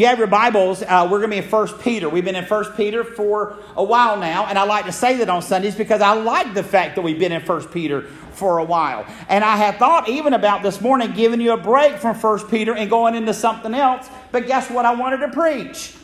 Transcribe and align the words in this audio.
You 0.00 0.06
have 0.06 0.16
your 0.16 0.28
Bibles, 0.28 0.80
uh, 0.80 1.06
we're 1.10 1.18
going 1.18 1.30
to 1.30 1.36
be 1.42 1.44
in 1.44 1.50
1 1.50 1.78
Peter. 1.80 2.08
We've 2.08 2.24
been 2.24 2.34
in 2.34 2.46
1 2.46 2.64
Peter 2.72 3.04
for 3.04 3.58
a 3.76 3.84
while 3.84 4.16
now, 4.16 4.46
and 4.46 4.58
I 4.58 4.62
like 4.62 4.86
to 4.86 4.92
say 4.92 5.18
that 5.18 5.28
on 5.28 5.42
Sundays 5.42 5.74
because 5.74 6.00
I 6.00 6.14
like 6.14 6.54
the 6.54 6.62
fact 6.62 6.94
that 6.94 7.02
we've 7.02 7.18
been 7.18 7.32
in 7.32 7.42
1 7.42 7.68
Peter 7.68 8.04
for 8.32 8.56
a 8.56 8.64
while. 8.64 9.04
And 9.28 9.44
I 9.44 9.56
have 9.56 9.76
thought 9.76 10.08
even 10.08 10.32
about 10.32 10.62
this 10.62 10.80
morning 10.80 11.12
giving 11.12 11.38
you 11.38 11.52
a 11.52 11.58
break 11.58 11.98
from 11.98 12.16
1 12.16 12.48
Peter 12.48 12.74
and 12.74 12.88
going 12.88 13.14
into 13.14 13.34
something 13.34 13.74
else, 13.74 14.08
but 14.32 14.46
guess 14.46 14.70
what 14.70 14.86
I 14.86 14.94
wanted 14.94 15.18
to 15.18 15.28
preach? 15.28 15.94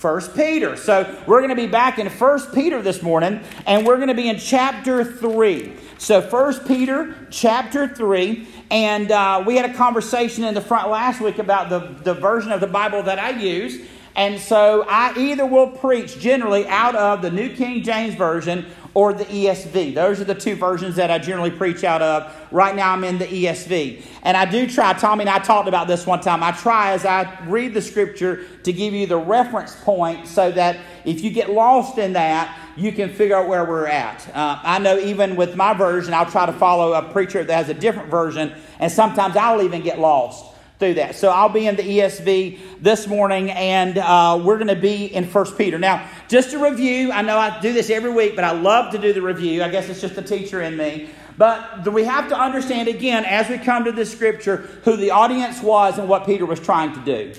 1 0.00 0.22
Peter. 0.34 0.74
So 0.74 1.22
we're 1.26 1.40
going 1.40 1.50
to 1.50 1.54
be 1.54 1.66
back 1.66 1.98
in 1.98 2.06
1 2.06 2.40
Peter 2.54 2.80
this 2.80 3.02
morning, 3.02 3.42
and 3.66 3.86
we're 3.86 3.96
going 3.96 4.08
to 4.08 4.14
be 4.14 4.30
in 4.30 4.38
chapter 4.38 5.04
3. 5.04 5.70
So 5.98 6.20
First 6.20 6.66
Peter 6.66 7.14
chapter 7.30 7.88
3, 7.88 8.46
and 8.70 9.10
uh, 9.10 9.44
we 9.46 9.56
had 9.56 9.70
a 9.70 9.74
conversation 9.74 10.44
in 10.44 10.54
the 10.54 10.60
front 10.60 10.90
last 10.90 11.20
week 11.20 11.38
about 11.38 11.68
the, 11.70 12.02
the 12.02 12.14
version 12.14 12.52
of 12.52 12.60
the 12.60 12.66
Bible 12.66 13.02
that 13.04 13.18
I 13.18 13.30
use. 13.30 13.80
And 14.16 14.40
so 14.40 14.84
I 14.88 15.16
either 15.18 15.46
will 15.46 15.70
preach 15.70 16.18
generally 16.18 16.66
out 16.68 16.94
of 16.94 17.22
the 17.22 17.30
New 17.30 17.54
King 17.54 17.82
James 17.82 18.14
Version 18.14 18.66
or 18.94 19.12
the 19.12 19.24
ESV. 19.24 19.94
Those 19.94 20.20
are 20.20 20.24
the 20.24 20.34
two 20.34 20.54
versions 20.54 20.96
that 20.96 21.10
I 21.10 21.18
generally 21.18 21.50
preach 21.50 21.82
out 21.82 22.00
of. 22.00 22.32
Right 22.52 22.74
now 22.74 22.92
I'm 22.92 23.02
in 23.02 23.18
the 23.18 23.26
ESV. 23.26 24.04
And 24.22 24.36
I 24.36 24.44
do 24.44 24.68
try, 24.68 24.92
Tommy 24.92 25.22
and 25.22 25.30
I 25.30 25.40
talked 25.40 25.68
about 25.68 25.88
this 25.88 26.06
one 26.06 26.20
time. 26.20 26.42
I 26.44 26.52
try 26.52 26.92
as 26.92 27.04
I 27.04 27.44
read 27.46 27.74
the 27.74 27.82
scripture 27.82 28.46
to 28.62 28.72
give 28.72 28.94
you 28.94 29.06
the 29.06 29.18
reference 29.18 29.74
point 29.82 30.28
so 30.28 30.52
that 30.52 30.78
if 31.04 31.22
you 31.22 31.30
get 31.30 31.50
lost 31.50 31.98
in 31.98 32.12
that, 32.12 32.56
you 32.76 32.92
can 32.92 33.12
figure 33.12 33.36
out 33.36 33.48
where 33.48 33.64
we're 33.64 33.86
at. 33.86 34.28
Uh, 34.34 34.58
I 34.62 34.78
know 34.78 34.98
even 34.98 35.36
with 35.36 35.56
my 35.56 35.74
version, 35.74 36.14
I'll 36.14 36.30
try 36.30 36.46
to 36.46 36.52
follow 36.52 36.94
a 36.94 37.02
preacher 37.02 37.44
that 37.44 37.52
has 37.52 37.68
a 37.68 37.74
different 37.74 38.10
version, 38.10 38.52
and 38.78 38.90
sometimes 38.90 39.36
I'll 39.36 39.62
even 39.62 39.82
get 39.82 39.98
lost 39.98 40.53
through 40.84 40.94
that. 40.94 41.16
So 41.16 41.30
I'll 41.30 41.48
be 41.48 41.66
in 41.66 41.76
the 41.76 41.82
ESV 41.82 42.58
this 42.82 43.06
morning, 43.06 43.50
and 43.50 43.96
uh, 43.96 44.38
we're 44.44 44.58
going 44.58 44.68
to 44.68 44.76
be 44.76 45.06
in 45.06 45.26
First 45.26 45.56
Peter. 45.56 45.78
Now, 45.78 46.06
just 46.28 46.50
to 46.50 46.58
review, 46.58 47.10
I 47.10 47.22
know 47.22 47.38
I 47.38 47.58
do 47.60 47.72
this 47.72 47.88
every 47.88 48.12
week, 48.12 48.36
but 48.36 48.44
I 48.44 48.50
love 48.50 48.92
to 48.92 48.98
do 48.98 49.14
the 49.14 49.22
review. 49.22 49.62
I 49.62 49.70
guess 49.70 49.88
it's 49.88 50.02
just 50.02 50.14
the 50.14 50.20
teacher 50.20 50.60
in 50.60 50.76
me. 50.76 51.08
But 51.38 51.90
we 51.90 52.04
have 52.04 52.28
to 52.28 52.38
understand 52.38 52.88
again, 52.88 53.24
as 53.24 53.48
we 53.48 53.56
come 53.56 53.84
to 53.84 53.92
this 53.92 54.12
scripture, 54.12 54.58
who 54.84 54.96
the 54.96 55.10
audience 55.10 55.62
was 55.62 55.98
and 55.98 56.06
what 56.06 56.26
Peter 56.26 56.44
was 56.44 56.60
trying 56.60 56.92
to 56.92 57.00
do. 57.00 57.32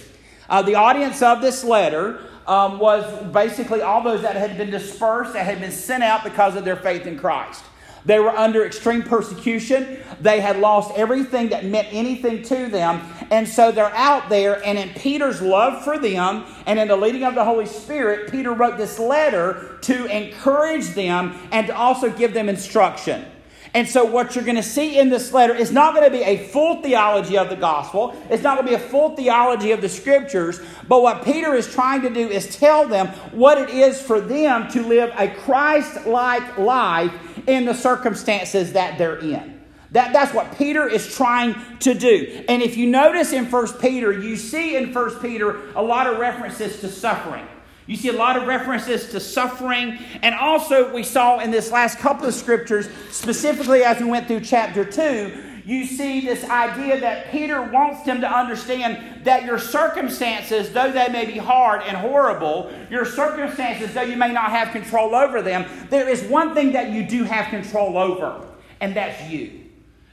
Uh, 0.50 0.64
the 0.64 0.74
audience 0.74 1.22
of 1.22 1.42
this 1.42 1.64
letter 1.64 2.20
um, 2.48 2.80
was 2.80 3.32
basically 3.32 3.84
all 3.84 4.02
those 4.02 4.24
that 4.24 4.36
had 4.36 4.58
been 4.58 4.72
dispersed, 4.72 5.34
that 5.34 5.46
had 5.46 5.60
been 5.60 5.72
sent 5.72 6.02
out 6.02 6.24
because 6.24 6.56
of 6.56 6.66
their 6.66 6.78
faith 6.78 7.06
in 7.06 7.20
Christ. 7.20 7.64
They 8.06 8.20
were 8.20 8.30
under 8.30 8.66
extreme 8.66 9.02
persecution. 9.02 10.00
They 10.22 10.40
had 10.40 10.60
lost 10.60 10.92
everything 10.96 11.50
that 11.50 11.66
meant 11.66 11.88
anything 11.92 12.44
to 12.44 12.68
them. 12.68 13.02
And 13.32 13.48
so 13.48 13.72
they're 13.72 13.94
out 13.96 14.30
there, 14.30 14.64
and 14.64 14.78
in 14.78 14.90
Peter's 14.90 15.42
love 15.42 15.84
for 15.84 15.98
them 15.98 16.46
and 16.68 16.80
in 16.80 16.88
the 16.88 16.96
leading 16.96 17.24
of 17.24 17.36
the 17.36 17.44
Holy 17.44 17.66
Spirit, 17.66 18.32
Peter 18.32 18.54
wrote 18.54 18.78
this 18.78 19.00
letter 19.00 19.80
to 19.82 20.06
encourage 20.06 20.90
them 20.90 21.36
and 21.52 21.68
to 21.68 21.76
also 21.76 22.12
give 22.12 22.34
them 22.34 22.48
instruction. 22.48 23.26
And 23.74 23.90
so, 23.90 24.06
what 24.06 24.36
you're 24.36 24.46
going 24.46 24.56
to 24.56 24.64
see 24.64 24.98
in 25.00 25.10
this 25.10 25.34
letter 25.34 25.54
is 25.54 25.70
not 25.70 25.94
going 25.94 26.06
to 26.06 26.18
be 26.18 26.24
a 26.24 26.48
full 26.48 26.82
theology 26.82 27.38
of 27.38 27.50
the 27.50 27.58
gospel. 27.58 28.16
It's 28.30 28.42
not 28.42 28.56
going 28.56 28.68
to 28.72 28.78
be 28.78 28.82
a 28.82 28.88
full 28.90 29.18
theology 29.18 29.72
of 29.72 29.82
the 29.82 29.90
scriptures. 29.90 30.62
But 30.88 31.02
what 31.02 31.26
Peter 31.26 31.54
is 31.56 31.70
trying 31.70 32.02
to 32.04 32.10
do 32.10 32.30
is 32.30 32.56
tell 32.56 32.88
them 32.88 33.08
what 33.34 33.58
it 33.58 33.70
is 33.70 34.02
for 34.02 34.22
them 34.22 34.72
to 34.72 34.82
live 34.82 35.14
a 35.18 35.28
Christ 35.28 36.06
like 36.06 36.58
life 36.58 37.12
in 37.48 37.66
the 37.66 37.74
circumstances 37.74 38.74
that 38.74 38.98
they're 38.98 39.18
in. 39.18 39.62
That, 39.92 40.12
that's 40.12 40.34
what 40.34 40.58
Peter 40.58 40.90
is 40.90 41.16
trying 41.16 41.56
to 41.80 41.94
do. 41.94 42.44
And 42.50 42.62
if 42.62 42.76
you 42.76 42.88
notice 42.88 43.32
in 43.32 43.50
1 43.50 43.74
Peter, 43.80 44.12
you 44.12 44.36
see 44.36 44.76
in 44.76 44.94
1 44.94 45.20
Peter 45.20 45.72
a 45.74 45.82
lot 45.82 46.08
of 46.08 46.20
references 46.20 46.82
to 46.82 46.90
suffering. 46.90 47.48
You 47.88 47.96
see 47.96 48.10
a 48.10 48.14
lot 48.14 48.36
of 48.36 48.48
references 48.48 49.12
to 49.12 49.20
suffering. 49.20 50.00
And 50.22 50.34
also, 50.36 50.94
we 50.94 51.04
saw 51.04 51.40
in 51.40 51.52
this 51.52 51.72
last 51.72 52.00
couple 52.00 52.26
of 52.26 52.34
scriptures, 52.34 52.90
specifically 53.12 53.84
as 53.84 54.00
we 54.00 54.06
went 54.06 54.28
through 54.28 54.42
chapter 54.42 54.84
2, 54.84 55.55
you 55.66 55.86
see 55.86 56.22
this 56.22 56.44
idea 56.44 57.00
that 57.00 57.32
Peter 57.32 57.60
wants 57.60 58.04
them 58.04 58.22
to 58.22 58.32
understand 58.32 59.26
that 59.26 59.46
your 59.46 59.58
circumstances, 59.58 60.72
though 60.72 60.92
they 60.92 61.08
may 61.10 61.26
be 61.26 61.40
hard 61.40 61.82
and 61.82 61.98
horrible, 61.98 62.72
your 62.92 63.04
circumstances, 63.04 63.92
though 63.94 64.04
you 64.04 64.16
may 64.16 64.32
not 64.32 64.52
have 64.52 64.72
control 64.72 65.16
over 65.16 65.42
them, 65.42 65.66
there 65.90 66.08
is 66.08 66.22
one 66.24 66.54
thing 66.54 66.74
that 66.74 66.92
you 66.92 67.08
do 67.08 67.24
have 67.24 67.48
control 67.48 67.98
over, 67.98 68.46
and 68.80 68.96
that's 68.96 69.30
you. 69.30 69.64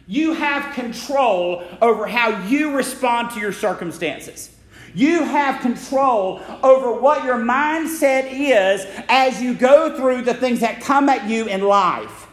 You 0.06 0.32
have 0.32 0.74
control 0.74 1.62
over 1.82 2.06
how 2.06 2.44
you 2.46 2.74
respond 2.74 3.32
to 3.32 3.40
your 3.40 3.52
circumstances. 3.52 4.56
You 4.94 5.22
have 5.22 5.60
control 5.60 6.40
over 6.62 6.98
what 6.98 7.24
your 7.24 7.36
mindset 7.36 8.28
is 8.30 8.86
as 9.08 9.40
you 9.42 9.54
go 9.54 9.96
through 9.96 10.22
the 10.22 10.34
things 10.34 10.60
that 10.60 10.80
come 10.80 11.08
at 11.08 11.28
you 11.28 11.46
in 11.46 11.62
life. 11.62 12.26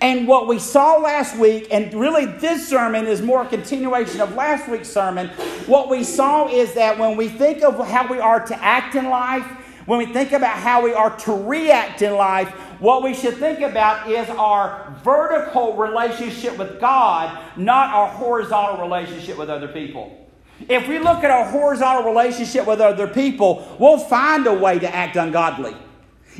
And 0.00 0.28
what 0.28 0.46
we 0.46 0.60
saw 0.60 0.96
last 0.96 1.36
week, 1.36 1.68
and 1.72 1.92
really 1.92 2.26
this 2.26 2.68
sermon 2.68 3.06
is 3.06 3.20
more 3.20 3.42
a 3.42 3.48
continuation 3.48 4.20
of 4.20 4.34
last 4.34 4.68
week's 4.68 4.88
sermon, 4.88 5.28
what 5.66 5.88
we 5.88 6.04
saw 6.04 6.48
is 6.48 6.74
that 6.74 6.98
when 6.98 7.16
we 7.16 7.28
think 7.28 7.62
of 7.64 7.84
how 7.86 8.06
we 8.06 8.20
are 8.20 8.44
to 8.46 8.62
act 8.62 8.94
in 8.94 9.08
life, 9.08 9.44
when 9.86 9.98
we 9.98 10.06
think 10.06 10.32
about 10.32 10.56
how 10.56 10.84
we 10.84 10.92
are 10.92 11.16
to 11.16 11.32
react 11.32 12.02
in 12.02 12.14
life, 12.14 12.48
what 12.78 13.02
we 13.02 13.12
should 13.12 13.38
think 13.38 13.60
about 13.60 14.08
is 14.08 14.28
our 14.30 14.94
vertical 15.02 15.76
relationship 15.76 16.56
with 16.58 16.78
God, 16.78 17.36
not 17.56 17.92
our 17.92 18.06
horizontal 18.08 18.80
relationship 18.80 19.36
with 19.36 19.50
other 19.50 19.66
people. 19.66 20.28
If 20.68 20.86
we 20.86 20.98
look 20.98 21.24
at 21.24 21.30
our 21.30 21.50
horizontal 21.50 22.04
relationship 22.04 22.66
with 22.66 22.80
other 22.80 23.08
people, 23.08 23.76
we'll 23.80 23.98
find 23.98 24.46
a 24.46 24.54
way 24.54 24.78
to 24.78 24.94
act 24.94 25.16
ungodly. 25.16 25.74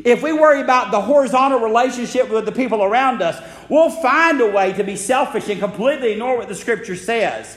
If 0.04 0.22
we 0.22 0.32
worry 0.32 0.60
about 0.60 0.90
the 0.90 1.00
horizontal 1.00 1.60
relationship 1.60 2.28
with 2.30 2.44
the 2.44 2.52
people 2.52 2.82
around 2.82 3.22
us, 3.22 3.42
we'll 3.68 3.90
find 3.90 4.40
a 4.40 4.50
way 4.50 4.72
to 4.74 4.84
be 4.84 4.96
selfish 4.96 5.48
and 5.48 5.60
completely 5.60 6.12
ignore 6.12 6.36
what 6.36 6.48
the 6.48 6.54
scripture 6.54 6.96
says. 6.96 7.56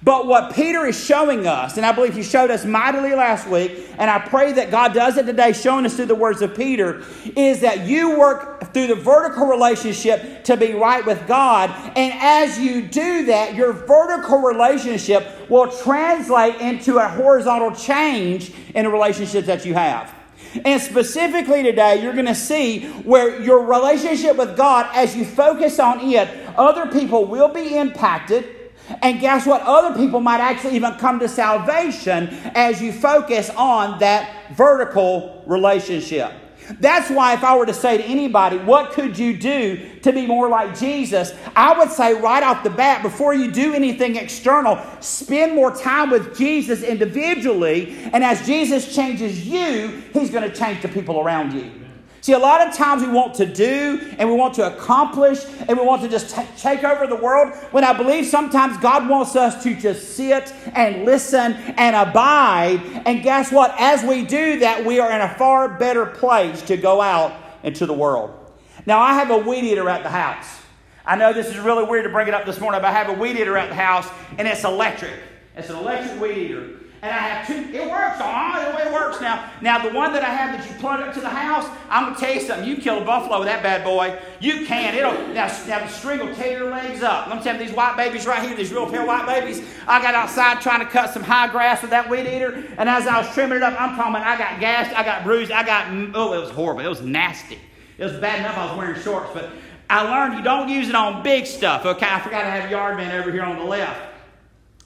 But 0.00 0.28
what 0.28 0.54
Peter 0.54 0.86
is 0.86 1.02
showing 1.04 1.48
us, 1.48 1.76
and 1.76 1.84
I 1.84 1.90
believe 1.90 2.14
he 2.14 2.22
showed 2.22 2.52
us 2.52 2.64
mightily 2.64 3.16
last 3.16 3.48
week, 3.48 3.84
and 3.98 4.08
I 4.08 4.20
pray 4.20 4.52
that 4.52 4.70
God 4.70 4.94
does 4.94 5.16
it 5.16 5.26
today, 5.26 5.52
showing 5.52 5.84
us 5.86 5.96
through 5.96 6.06
the 6.06 6.14
words 6.14 6.40
of 6.40 6.54
Peter, 6.54 7.02
is 7.34 7.62
that 7.62 7.80
you 7.80 8.16
work 8.16 8.72
through 8.72 8.86
the 8.86 8.94
vertical 8.94 9.46
relationship 9.46 10.44
to 10.44 10.56
be 10.56 10.72
right 10.74 11.04
with 11.04 11.26
God. 11.26 11.70
And 11.96 12.14
as 12.14 12.60
you 12.60 12.82
do 12.82 13.24
that, 13.26 13.56
your 13.56 13.72
vertical 13.72 14.38
relationship 14.38 15.50
will 15.50 15.68
translate 15.68 16.60
into 16.60 16.98
a 16.98 17.08
horizontal 17.08 17.72
change 17.72 18.52
in 18.76 18.84
the 18.84 18.90
relationships 18.90 19.48
that 19.48 19.66
you 19.66 19.74
have. 19.74 20.14
And 20.64 20.80
specifically 20.80 21.62
today, 21.62 22.02
you're 22.02 22.14
going 22.14 22.26
to 22.26 22.34
see 22.34 22.86
where 23.02 23.40
your 23.42 23.64
relationship 23.64 24.36
with 24.36 24.56
God, 24.56 24.88
as 24.94 25.14
you 25.14 25.24
focus 25.24 25.78
on 25.78 26.00
it, 26.00 26.28
other 26.56 26.86
people 26.86 27.24
will 27.26 27.48
be 27.48 27.76
impacted 27.76 28.58
and 29.02 29.20
guess 29.20 29.46
what? 29.46 29.60
Other 29.62 29.94
people 29.96 30.20
might 30.20 30.40
actually 30.40 30.76
even 30.76 30.94
come 30.94 31.18
to 31.20 31.28
salvation 31.28 32.28
as 32.54 32.80
you 32.80 32.92
focus 32.92 33.50
on 33.50 33.98
that 34.00 34.52
vertical 34.54 35.42
relationship. 35.46 36.32
That's 36.80 37.10
why, 37.10 37.34
if 37.34 37.44
I 37.44 37.56
were 37.56 37.66
to 37.66 37.74
say 37.74 37.98
to 37.98 38.04
anybody, 38.04 38.58
what 38.58 38.92
could 38.92 39.18
you 39.18 39.36
do 39.36 39.98
to 40.00 40.12
be 40.12 40.26
more 40.26 40.48
like 40.48 40.78
Jesus? 40.78 41.32
I 41.56 41.78
would 41.78 41.90
say 41.90 42.14
right 42.14 42.42
off 42.42 42.62
the 42.62 42.70
bat, 42.70 43.02
before 43.02 43.34
you 43.34 43.50
do 43.50 43.74
anything 43.74 44.16
external, 44.16 44.78
spend 45.00 45.54
more 45.54 45.74
time 45.74 46.10
with 46.10 46.36
Jesus 46.36 46.82
individually. 46.82 47.96
And 48.12 48.22
as 48.22 48.44
Jesus 48.46 48.94
changes 48.94 49.46
you, 49.46 50.02
He's 50.12 50.30
going 50.30 50.48
to 50.48 50.54
change 50.54 50.82
the 50.82 50.88
people 50.88 51.20
around 51.20 51.52
you. 51.52 51.87
See, 52.28 52.34
a 52.34 52.38
lot 52.38 52.68
of 52.68 52.74
times 52.74 53.02
we 53.02 53.08
want 53.08 53.32
to 53.36 53.46
do 53.46 54.06
and 54.18 54.28
we 54.28 54.34
want 54.34 54.52
to 54.56 54.66
accomplish 54.66 55.46
and 55.66 55.78
we 55.78 55.86
want 55.86 56.02
to 56.02 56.10
just 56.10 56.36
t- 56.36 56.42
take 56.58 56.84
over 56.84 57.06
the 57.06 57.16
world 57.16 57.54
when 57.70 57.84
I 57.84 57.94
believe 57.94 58.26
sometimes 58.26 58.76
God 58.76 59.08
wants 59.08 59.34
us 59.34 59.62
to 59.62 59.74
just 59.74 60.14
sit 60.14 60.52
and 60.74 61.06
listen 61.06 61.54
and 61.54 61.96
abide. 61.96 62.82
And 63.06 63.22
guess 63.22 63.50
what? 63.50 63.74
As 63.78 64.02
we 64.02 64.26
do 64.26 64.58
that, 64.58 64.84
we 64.84 65.00
are 65.00 65.10
in 65.10 65.22
a 65.22 65.34
far 65.36 65.70
better 65.70 66.04
place 66.04 66.60
to 66.64 66.76
go 66.76 67.00
out 67.00 67.32
into 67.62 67.86
the 67.86 67.94
world. 67.94 68.52
Now, 68.84 68.98
I 68.98 69.14
have 69.14 69.30
a 69.30 69.38
weed 69.38 69.64
eater 69.64 69.88
at 69.88 70.02
the 70.02 70.10
house. 70.10 70.60
I 71.06 71.16
know 71.16 71.32
this 71.32 71.46
is 71.46 71.56
really 71.56 71.84
weird 71.84 72.04
to 72.04 72.10
bring 72.10 72.28
it 72.28 72.34
up 72.34 72.44
this 72.44 72.60
morning, 72.60 72.82
but 72.82 72.88
I 72.88 72.92
have 72.92 73.08
a 73.08 73.18
weed 73.18 73.38
eater 73.38 73.56
at 73.56 73.70
the 73.70 73.74
house 73.74 74.06
and 74.36 74.46
it's 74.46 74.64
electric. 74.64 75.18
It's 75.56 75.70
an 75.70 75.76
electric 75.76 76.20
weed 76.20 76.36
eater. 76.36 76.68
And 77.00 77.12
I 77.12 77.18
have 77.18 77.46
two, 77.46 77.72
it 77.72 77.88
works, 77.88 78.16
oh, 78.20 78.76
it 78.76 78.92
works 78.92 79.20
now. 79.20 79.50
Now, 79.60 79.86
the 79.86 79.94
one 79.94 80.12
that 80.14 80.24
I 80.24 80.30
have 80.30 80.58
that 80.58 80.68
you 80.68 80.76
plug 80.80 81.00
up 81.00 81.14
to 81.14 81.20
the 81.20 81.28
house, 81.28 81.64
I'm 81.88 82.06
going 82.06 82.14
to 82.16 82.20
tell 82.20 82.34
you 82.34 82.40
something. 82.40 82.68
You 82.68 82.76
kill 82.78 83.02
a 83.02 83.04
buffalo 83.04 83.38
with 83.38 83.46
that 83.46 83.62
bad 83.62 83.84
boy. 83.84 84.18
You 84.40 84.66
can. 84.66 84.96
It'll, 84.96 85.12
now, 85.28 85.46
now 85.68 85.78
the 85.78 85.86
string 85.86 86.18
will 86.18 86.34
tear 86.34 86.58
your 86.58 86.70
legs 86.70 87.04
up. 87.04 87.28
Let 87.28 87.36
me 87.36 87.44
tell 87.44 87.56
you, 87.56 87.64
these 87.64 87.76
white 87.76 87.96
babies 87.96 88.26
right 88.26 88.42
here, 88.42 88.56
these 88.56 88.72
real 88.72 88.90
pale 88.90 89.06
white 89.06 89.26
babies, 89.26 89.62
I 89.86 90.02
got 90.02 90.16
outside 90.16 90.60
trying 90.60 90.80
to 90.80 90.86
cut 90.86 91.10
some 91.10 91.22
high 91.22 91.48
grass 91.48 91.82
with 91.82 91.90
that 91.92 92.10
weed 92.10 92.26
eater. 92.26 92.64
And 92.78 92.88
as 92.88 93.06
I 93.06 93.18
was 93.18 93.32
trimming 93.32 93.58
it 93.58 93.62
up, 93.62 93.80
I'm 93.80 93.94
talking 93.94 94.16
about 94.16 94.26
I 94.26 94.36
got 94.36 94.58
gassed, 94.58 94.96
I 94.98 95.04
got 95.04 95.22
bruised, 95.22 95.52
I 95.52 95.64
got, 95.64 95.86
mm, 95.86 96.10
oh, 96.14 96.32
it 96.32 96.40
was 96.40 96.50
horrible. 96.50 96.84
It 96.84 96.88
was 96.88 97.02
nasty. 97.02 97.60
It 97.98 98.04
was 98.04 98.14
bad 98.14 98.40
enough 98.40 98.56
I 98.58 98.66
was 98.66 98.76
wearing 98.76 99.00
shorts, 99.00 99.30
but 99.32 99.50
I 99.88 100.02
learned 100.02 100.36
you 100.36 100.42
don't 100.42 100.68
use 100.68 100.88
it 100.88 100.96
on 100.96 101.22
big 101.22 101.46
stuff. 101.46 101.86
Okay, 101.86 102.06
I 102.08 102.18
forgot 102.20 102.42
to 102.42 102.50
have 102.50 102.70
yard 102.70 102.96
man 102.96 103.20
over 103.20 103.30
here 103.30 103.44
on 103.44 103.56
the 103.56 103.64
left. 103.64 104.07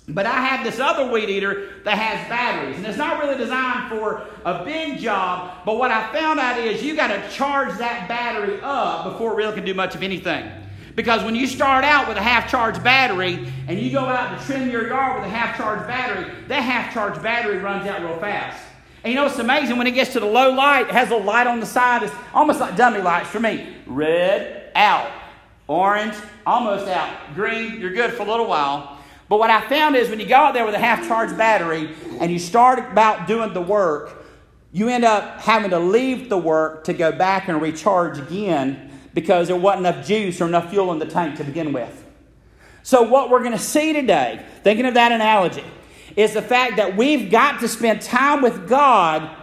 But 0.08 0.26
I 0.26 0.44
have 0.44 0.64
this 0.64 0.80
other 0.80 1.10
weed 1.10 1.30
eater 1.30 1.70
that 1.84 1.96
has 1.96 2.28
batteries, 2.28 2.76
and 2.76 2.86
it's 2.86 2.98
not 2.98 3.22
really 3.22 3.36
designed 3.36 3.88
for 3.88 4.26
a 4.44 4.64
big 4.64 4.98
job. 4.98 5.64
But 5.64 5.78
what 5.78 5.92
I 5.92 6.12
found 6.12 6.40
out 6.40 6.58
is 6.58 6.82
you 6.82 6.96
got 6.96 7.08
to 7.08 7.30
charge 7.30 7.78
that 7.78 8.08
battery 8.08 8.58
up 8.62 9.04
before 9.04 9.32
it 9.32 9.36
really 9.36 9.54
can 9.54 9.64
do 9.64 9.74
much 9.74 9.94
of 9.94 10.02
anything. 10.02 10.50
Because 10.96 11.22
when 11.22 11.34
you 11.34 11.46
start 11.46 11.84
out 11.84 12.08
with 12.08 12.16
a 12.16 12.22
half 12.22 12.50
charged 12.50 12.82
battery 12.82 13.48
and 13.68 13.78
you 13.78 13.90
go 13.92 14.00
out 14.00 14.38
to 14.38 14.44
trim 14.44 14.70
your 14.70 14.88
yard 14.88 15.22
with 15.22 15.24
a 15.24 15.34
half 15.34 15.56
charged 15.56 15.86
battery, 15.86 16.30
that 16.48 16.60
half 16.60 16.92
charged 16.92 17.22
battery 17.22 17.58
runs 17.58 17.86
out 17.86 18.02
real 18.02 18.18
fast. 18.18 18.62
And 19.04 19.12
you 19.12 19.16
know 19.16 19.24
what's 19.24 19.38
amazing? 19.38 19.78
When 19.78 19.86
it 19.86 19.92
gets 19.92 20.12
to 20.12 20.20
the 20.20 20.26
low 20.26 20.52
light, 20.52 20.88
it 20.88 20.92
has 20.92 21.10
a 21.10 21.16
light 21.16 21.46
on 21.46 21.60
the 21.60 21.66
side. 21.66 22.02
It's 22.02 22.14
almost 22.34 22.60
like 22.60 22.76
dummy 22.76 23.00
lights 23.00 23.30
for 23.30 23.40
me. 23.40 23.74
Red, 23.86 24.70
out. 24.74 25.10
Orange, 25.66 26.14
almost 26.44 26.86
out. 26.88 27.34
Green, 27.34 27.80
you're 27.80 27.94
good 27.94 28.12
for 28.12 28.22
a 28.22 28.26
little 28.26 28.46
while. 28.46 29.01
But 29.32 29.38
what 29.38 29.48
I 29.48 29.66
found 29.66 29.96
is 29.96 30.10
when 30.10 30.20
you 30.20 30.26
go 30.26 30.36
out 30.36 30.52
there 30.52 30.66
with 30.66 30.74
a 30.74 30.78
half 30.78 31.08
charged 31.08 31.38
battery 31.38 31.96
and 32.20 32.30
you 32.30 32.38
start 32.38 32.78
about 32.78 33.26
doing 33.26 33.54
the 33.54 33.62
work, 33.62 34.26
you 34.72 34.90
end 34.90 35.06
up 35.06 35.40
having 35.40 35.70
to 35.70 35.78
leave 35.78 36.28
the 36.28 36.36
work 36.36 36.84
to 36.84 36.92
go 36.92 37.10
back 37.10 37.48
and 37.48 37.62
recharge 37.62 38.18
again 38.18 38.90
because 39.14 39.48
there 39.48 39.56
wasn't 39.56 39.86
enough 39.86 40.06
juice 40.06 40.38
or 40.42 40.48
enough 40.48 40.68
fuel 40.68 40.92
in 40.92 40.98
the 40.98 41.06
tank 41.06 41.38
to 41.38 41.44
begin 41.44 41.72
with. 41.72 42.04
So, 42.82 43.04
what 43.04 43.30
we're 43.30 43.38
going 43.38 43.52
to 43.52 43.58
see 43.58 43.94
today, 43.94 44.44
thinking 44.64 44.84
of 44.84 44.92
that 44.92 45.12
analogy, 45.12 45.64
is 46.14 46.34
the 46.34 46.42
fact 46.42 46.76
that 46.76 46.94
we've 46.94 47.30
got 47.30 47.58
to 47.60 47.68
spend 47.68 48.02
time 48.02 48.42
with 48.42 48.68
God 48.68 49.34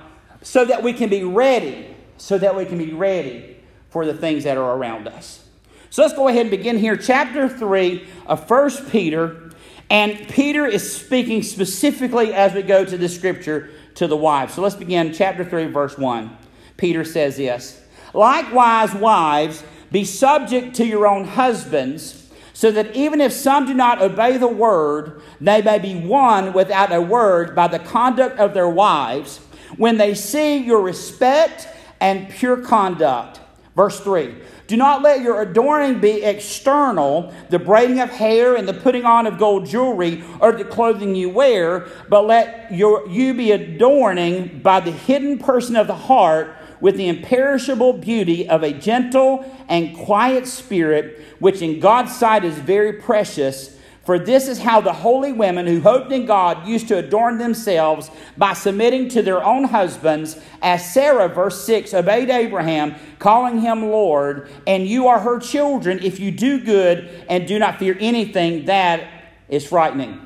so 0.44 0.66
that 0.66 0.84
we 0.84 0.94
can 0.94 1.10
be 1.10 1.24
ready, 1.24 1.96
so 2.18 2.38
that 2.38 2.56
we 2.56 2.66
can 2.66 2.78
be 2.78 2.94
ready 2.94 3.58
for 3.90 4.06
the 4.06 4.14
things 4.14 4.44
that 4.44 4.56
are 4.56 4.78
around 4.78 5.08
us. 5.08 5.44
So 5.90 6.04
let's 6.04 6.14
go 6.14 6.28
ahead 6.28 6.42
and 6.42 6.52
begin 6.52 6.78
here, 6.78 6.96
chapter 6.96 7.50
3 7.50 8.08
of 8.28 8.48
1 8.48 8.86
Peter. 8.92 9.49
And 9.90 10.28
Peter 10.30 10.66
is 10.66 10.96
speaking 10.96 11.42
specifically 11.42 12.34
as 12.34 12.54
we 12.54 12.62
go 12.62 12.86
to 12.86 12.98
the 12.98 13.10
scripture 13.10 13.72
to 13.96 14.08
the 14.08 14.18
wives. 14.18 14.54
So 14.54 14.62
let's 14.62 14.76
begin, 14.76 15.14
chapter 15.14 15.44
3, 15.44 15.66
verse 15.68 15.98
1. 15.98 16.38
Peter 16.78 17.04
says 17.04 17.38
this 17.38 17.82
Likewise, 18.14 18.94
wives, 18.94 19.64
be 19.92 20.06
subject 20.06 20.76
to 20.76 20.86
your 20.86 21.08
own 21.08 21.26
husbands, 21.26 22.30
so 22.54 22.72
that 22.72 22.96
even 22.96 23.20
if 23.22 23.32
some 23.32 23.66
do 23.66 23.74
not 23.74 24.02
obey 24.02 24.38
the 24.38 24.48
word, 24.48 25.22
they 25.42 25.62
may 25.62 25.80
be 25.80 25.96
won 25.96 26.54
without 26.54 26.94
a 26.94 27.02
word 27.02 27.56
by 27.56 27.68
the 27.68 27.80
conduct 27.80 28.38
of 28.40 28.54
their 28.54 28.70
wives, 28.70 29.38
when 29.78 29.98
they 29.98 30.14
see 30.14 30.58
your 30.58 30.82
respect 30.82 31.68
and 32.00 32.30
pure 32.30 32.58
conduct. 32.58 33.40
Verse 33.76 34.00
3 34.00 34.36
Do 34.69 34.77
not 34.77 35.01
let 35.01 35.21
your 35.21 35.42
adorning 35.42 36.00
be 36.00 36.21
external, 36.21 37.33
the 37.50 37.57
braiding 37.57 38.00
of 38.01 38.12
hair 38.12 38.56
and 38.56 38.68
the 38.68 38.74
putting 38.75 39.04
on 39.04 39.25
of 39.25 39.39
gold 39.39 39.66
jewelry 39.66 40.24
or 40.39 40.51
the 40.51 40.63
clothing 40.63 41.16
you 41.16 41.27
wear, 41.31 41.88
but 42.07 42.27
let 42.27 42.71
your, 42.71 43.10
you 43.10 43.33
be 43.33 43.51
adorning 43.51 44.60
by 44.60 44.80
the 44.80 44.92
hidden 44.92 45.39
person 45.39 45.75
of 45.75 45.88
the 45.88 45.95
heart 45.95 46.56
with 46.81 46.98
the 46.98 47.07
imperishable 47.07 47.94
beauty 47.94 48.48
of 48.48 48.62
a 48.62 48.71
gentle 48.71 49.44
and 49.68 49.98
quiet 49.98 50.45
spirit, 50.45 51.19
which 51.39 51.63
in 51.63 51.80
God's 51.80 52.16
sight 52.16 52.45
is 52.45 52.60
very 52.60 52.94
precious. 52.94 53.75
For 54.10 54.18
this 54.18 54.48
is 54.48 54.58
how 54.58 54.82
the 54.82 54.92
holy 54.92 55.32
women 55.34 55.68
who 55.68 55.82
hoped 55.82 56.12
in 56.12 56.26
God 56.26 56.68
used 56.68 56.88
to 56.88 56.98
adorn 56.98 57.38
themselves 57.38 58.10
by 58.38 58.54
submitting 58.54 59.08
to 59.10 59.22
their 59.22 59.44
own 59.44 59.66
husbands, 59.66 60.42
as 60.64 60.92
Sarah, 60.92 61.28
verse 61.28 61.64
6, 61.64 61.94
obeyed 61.94 62.32
Abraham, 62.32 62.96
calling 63.20 63.62
him 63.62 63.92
Lord, 63.92 64.50
and 64.66 64.88
you 64.88 65.06
are 65.06 65.20
her 65.20 65.40
children 65.40 66.00
if 66.02 66.20
you 66.20 66.32
do 66.32 66.60
good 66.60 67.24
and 67.30 67.48
do 67.48 67.60
not 67.60 67.78
fear 67.78 67.96
anything 68.00 68.66
that 68.66 69.08
is 69.48 69.68
frightening. 69.68 70.20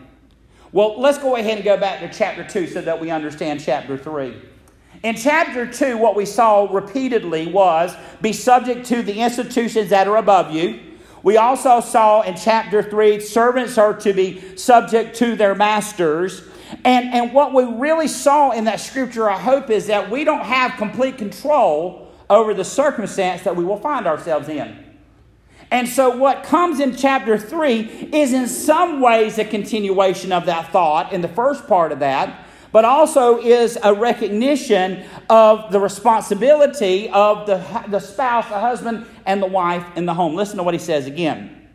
Well, 0.71 0.97
let's 1.01 1.18
go 1.18 1.36
ahead 1.36 1.57
and 1.57 1.65
go 1.65 1.75
back 1.75 2.00
to 2.00 2.18
chapter 2.18 2.45
2 2.45 2.68
so 2.68 2.81
that 2.83 3.01
we 3.01 3.12
understand 3.12 3.59
chapter 3.59 3.97
3. 3.97 4.33
In 5.03 5.18
chapter 5.18 5.69
2, 5.69 5.97
what 5.97 6.15
we 6.15 6.25
saw 6.25 6.71
repeatedly 6.71 7.51
was 7.51 7.94
be 8.21 8.31
subject 8.31 8.86
to 8.86 9.03
the 9.03 9.19
institutions 9.19 9.89
that 9.89 10.07
are 10.07 10.15
above 10.15 10.53
you. 10.53 10.79
We 11.23 11.37
also 11.37 11.79
saw 11.79 12.21
in 12.21 12.35
chapter 12.35 12.83
3, 12.83 13.21
servants 13.21 13.77
are 13.77 13.93
to 13.93 14.13
be 14.13 14.57
subject 14.57 15.15
to 15.17 15.35
their 15.37 15.55
masters. 15.55 16.43
And, 16.83 17.13
and 17.13 17.33
what 17.33 17.53
we 17.53 17.63
really 17.63 18.09
saw 18.09 18.51
in 18.51 18.65
that 18.65 18.81
scripture, 18.81 19.29
I 19.29 19.39
hope, 19.39 19.69
is 19.69 19.87
that 19.87 20.11
we 20.11 20.25
don't 20.25 20.43
have 20.43 20.77
complete 20.77 21.17
control 21.17 22.11
over 22.29 22.53
the 22.53 22.65
circumstance 22.65 23.43
that 23.43 23.55
we 23.55 23.63
will 23.63 23.79
find 23.79 24.05
ourselves 24.05 24.49
in. 24.49 24.83
And 25.71 25.87
so, 25.87 26.15
what 26.15 26.43
comes 26.43 26.79
in 26.79 26.95
chapter 26.95 27.37
3 27.37 28.09
is 28.11 28.33
in 28.33 28.47
some 28.47 29.01
ways 29.01 29.39
a 29.39 29.45
continuation 29.45 30.31
of 30.31 30.45
that 30.45 30.71
thought 30.71 31.13
in 31.13 31.21
the 31.21 31.27
first 31.27 31.67
part 31.67 31.91
of 31.91 31.99
that 31.99 32.45
but 32.73 32.83
also 32.83 33.37
is 33.37 33.77
a 33.83 33.93
recognition 33.93 35.05
of 35.29 35.71
the 35.71 35.79
responsibility 35.79 37.07
of 37.11 37.45
the, 37.45 37.63
the 37.87 37.99
spouse, 37.99 38.49
the 38.49 38.59
husband, 38.59 39.05
and 39.25 39.41
the 39.41 39.47
wife 39.47 39.85
in 39.95 40.05
the 40.05 40.13
home. 40.13 40.35
Listen 40.35 40.57
to 40.57 40.63
what 40.63 40.73
he 40.73 40.79
says 40.79 41.05
again. 41.05 41.69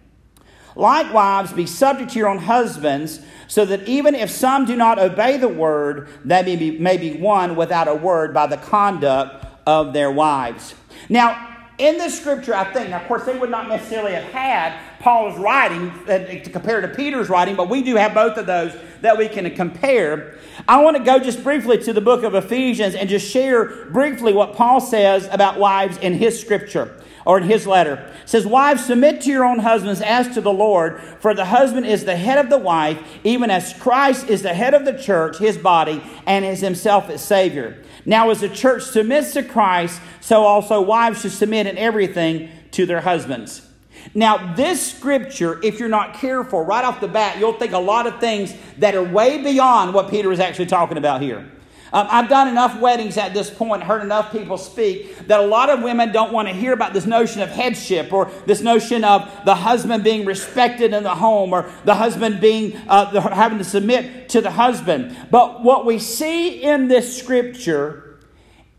Likewise, 0.75 1.53
be 1.53 1.67
subject 1.67 2.11
to 2.13 2.19
your 2.19 2.29
own 2.29 2.39
husbands, 2.39 3.21
so 3.47 3.65
that 3.65 3.89
even 3.89 4.15
if 4.15 4.29
some 4.29 4.67
do 4.67 4.77
not 4.77 4.99
obey 4.99 5.37
the 5.37 5.49
word, 5.49 6.09
they 6.25 6.43
may 6.43 6.57
be, 6.57 6.79
may 6.79 6.97
be 6.97 7.17
won 7.17 7.57
without 7.57 7.89
a 7.89 7.95
word 7.95 8.35
by 8.35 8.47
the 8.47 8.59
conduct 8.59 9.47
of 9.67 9.93
their 9.93 10.11
wives. 10.11 10.75
Now, 11.09 11.47
in 11.79 11.97
this 11.97 12.19
scripture, 12.19 12.55
I 12.55 12.73
think, 12.73 12.91
now, 12.91 13.01
of 13.01 13.07
course, 13.07 13.25
they 13.25 13.39
would 13.39 13.51
not 13.51 13.69
necessarily 13.69 14.13
have 14.13 14.25
had 14.25 14.79
Paul's 15.01 15.39
writing 15.39 15.91
uh, 15.91 16.19
to 16.27 16.51
compare 16.51 16.81
to 16.81 16.89
Peter's 16.89 17.29
writing, 17.29 17.55
but 17.55 17.69
we 17.69 17.83
do 17.83 17.95
have 17.97 18.15
both 18.15 18.37
of 18.37 18.47
those 18.47 18.77
that 19.01 19.17
we 19.17 19.29
can 19.29 19.49
compare. 19.55 20.37
I 20.67 20.83
want 20.83 20.97
to 20.97 21.03
go 21.03 21.19
just 21.19 21.45
briefly 21.45 21.79
to 21.79 21.93
the 21.93 22.01
book 22.01 22.25
of 22.25 22.35
Ephesians 22.35 22.95
and 22.95 23.09
just 23.09 23.31
share 23.31 23.87
briefly 23.87 24.33
what 24.33 24.55
Paul 24.55 24.81
says 24.81 25.29
about 25.31 25.59
wives 25.59 25.97
in 25.99 26.15
his 26.15 26.41
scripture 26.41 27.01
or 27.25 27.39
in 27.39 27.45
his 27.45 27.67
letter. 27.67 27.95
It 28.23 28.29
says, 28.29 28.47
Wives, 28.47 28.87
submit 28.87 29.21
to 29.21 29.31
your 29.31 29.45
own 29.45 29.61
husbands 29.61 30.01
as 30.01 30.35
to 30.35 30.41
the 30.41 30.53
Lord, 30.53 31.01
for 31.21 31.33
the 31.35 31.45
husband 31.45 31.87
is 31.87 32.05
the 32.05 32.17
head 32.17 32.39
of 32.39 32.51
the 32.51 32.59
wife, 32.59 32.99
even 33.23 33.51
as 33.51 33.75
Christ 33.75 34.29
is 34.29 34.43
the 34.43 34.55
head 34.55 34.75
of 34.75 34.85
the 34.85 34.99
church, 34.99 35.39
his 35.39 35.59
body, 35.59 36.03
and 36.27 36.45
is 36.45 36.61
himself 36.61 37.09
its 37.09 37.23
Savior. 37.23 37.85
Now, 38.05 38.31
as 38.31 38.41
the 38.41 38.49
church 38.49 38.83
submits 38.85 39.35
to 39.35 39.43
Christ, 39.43 40.01
so 40.21 40.43
also 40.43 40.81
wives 40.81 41.21
should 41.21 41.33
submit 41.33 41.67
in 41.67 41.79
everything 41.79 42.49
to 42.73 42.87
their 42.87 43.03
husbands. 43.03 43.68
Now, 44.15 44.55
this 44.55 44.95
scripture, 44.95 45.61
if 45.63 45.79
you're 45.79 45.89
not 45.89 46.15
careful, 46.15 46.65
right 46.65 46.85
off 46.85 47.01
the 47.01 47.09
bat, 47.09 47.39
you'll 47.39 47.53
think 47.53 47.73
a 47.73 47.79
lot 47.79 48.07
of 48.07 48.21
things 48.21 48.55
that 48.79 48.95
are 48.95 49.03
way 49.03 49.43
beyond 49.43 49.95
what 49.95 50.11
Peter 50.11 50.33
is 50.33 50.41
actually 50.41 50.67
talking 50.67 50.99
about 50.99 51.21
here. 51.21 51.51
Um, 51.93 52.07
I've 52.11 52.29
done 52.29 52.49
enough 52.49 52.79
weddings 52.81 53.17
at 53.17 53.33
this 53.33 53.49
point, 53.49 53.83
heard 53.83 54.03
enough 54.03 54.31
people 54.31 54.59
speak, 54.59 55.27
that 55.27 55.41
a 55.41 55.47
lot 55.47 55.71
of 55.71 55.83
women 55.83 56.13
don't 56.13 56.33
want 56.33 56.49
to 56.49 56.55
hear 56.55 56.75
about 56.75 56.93
this 56.93 57.07
notion 57.07 57.41
of 57.41 57.49
headship 57.49 58.13
or 58.13 58.31
this 58.47 58.61
notion 58.61 59.05
of 59.05 59.31
the 59.47 59.55
husband 59.55 60.05
being 60.05 60.27
respected 60.27 60.93
in 60.93 61.03
the 61.03 61.15
home 61.15 61.53
or 61.53 61.71
the 61.85 61.95
husband 61.95 62.41
being 62.41 62.79
uh, 62.89 63.11
the, 63.11 63.21
having 63.23 63.59
to 63.59 63.65
submit 63.65 64.29
to 64.31 64.43
the 64.43 64.51
husband. 64.51 65.17
But 65.31 65.63
what 65.63 65.87
we 65.87 65.99
see 65.99 66.63
in 66.63 66.89
this 66.89 67.17
scripture 67.17 68.21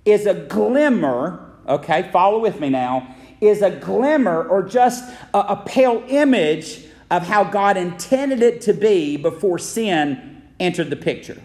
is 0.06 0.28
a 0.28 0.36
glimmer, 0.36 1.52
okay, 1.68 2.10
follow 2.12 2.40
with 2.40 2.60
me 2.60 2.70
now, 2.70 3.16
is 3.42 3.62
a 3.62 3.72
glimmer 3.72 4.44
or 4.44 4.64
just 4.64 5.10
a, 5.34 5.40
a 5.40 5.64
pale 5.66 6.04
image 6.08 6.86
of 7.12 7.24
how 7.24 7.44
God 7.44 7.78
intended 7.78 8.42
it 8.42 8.62
to 8.62 8.74
be 8.74 9.18
before 9.18 9.58
sin 9.58 10.44
entered 10.60 10.90
the 10.90 10.96
picture. 10.96 11.42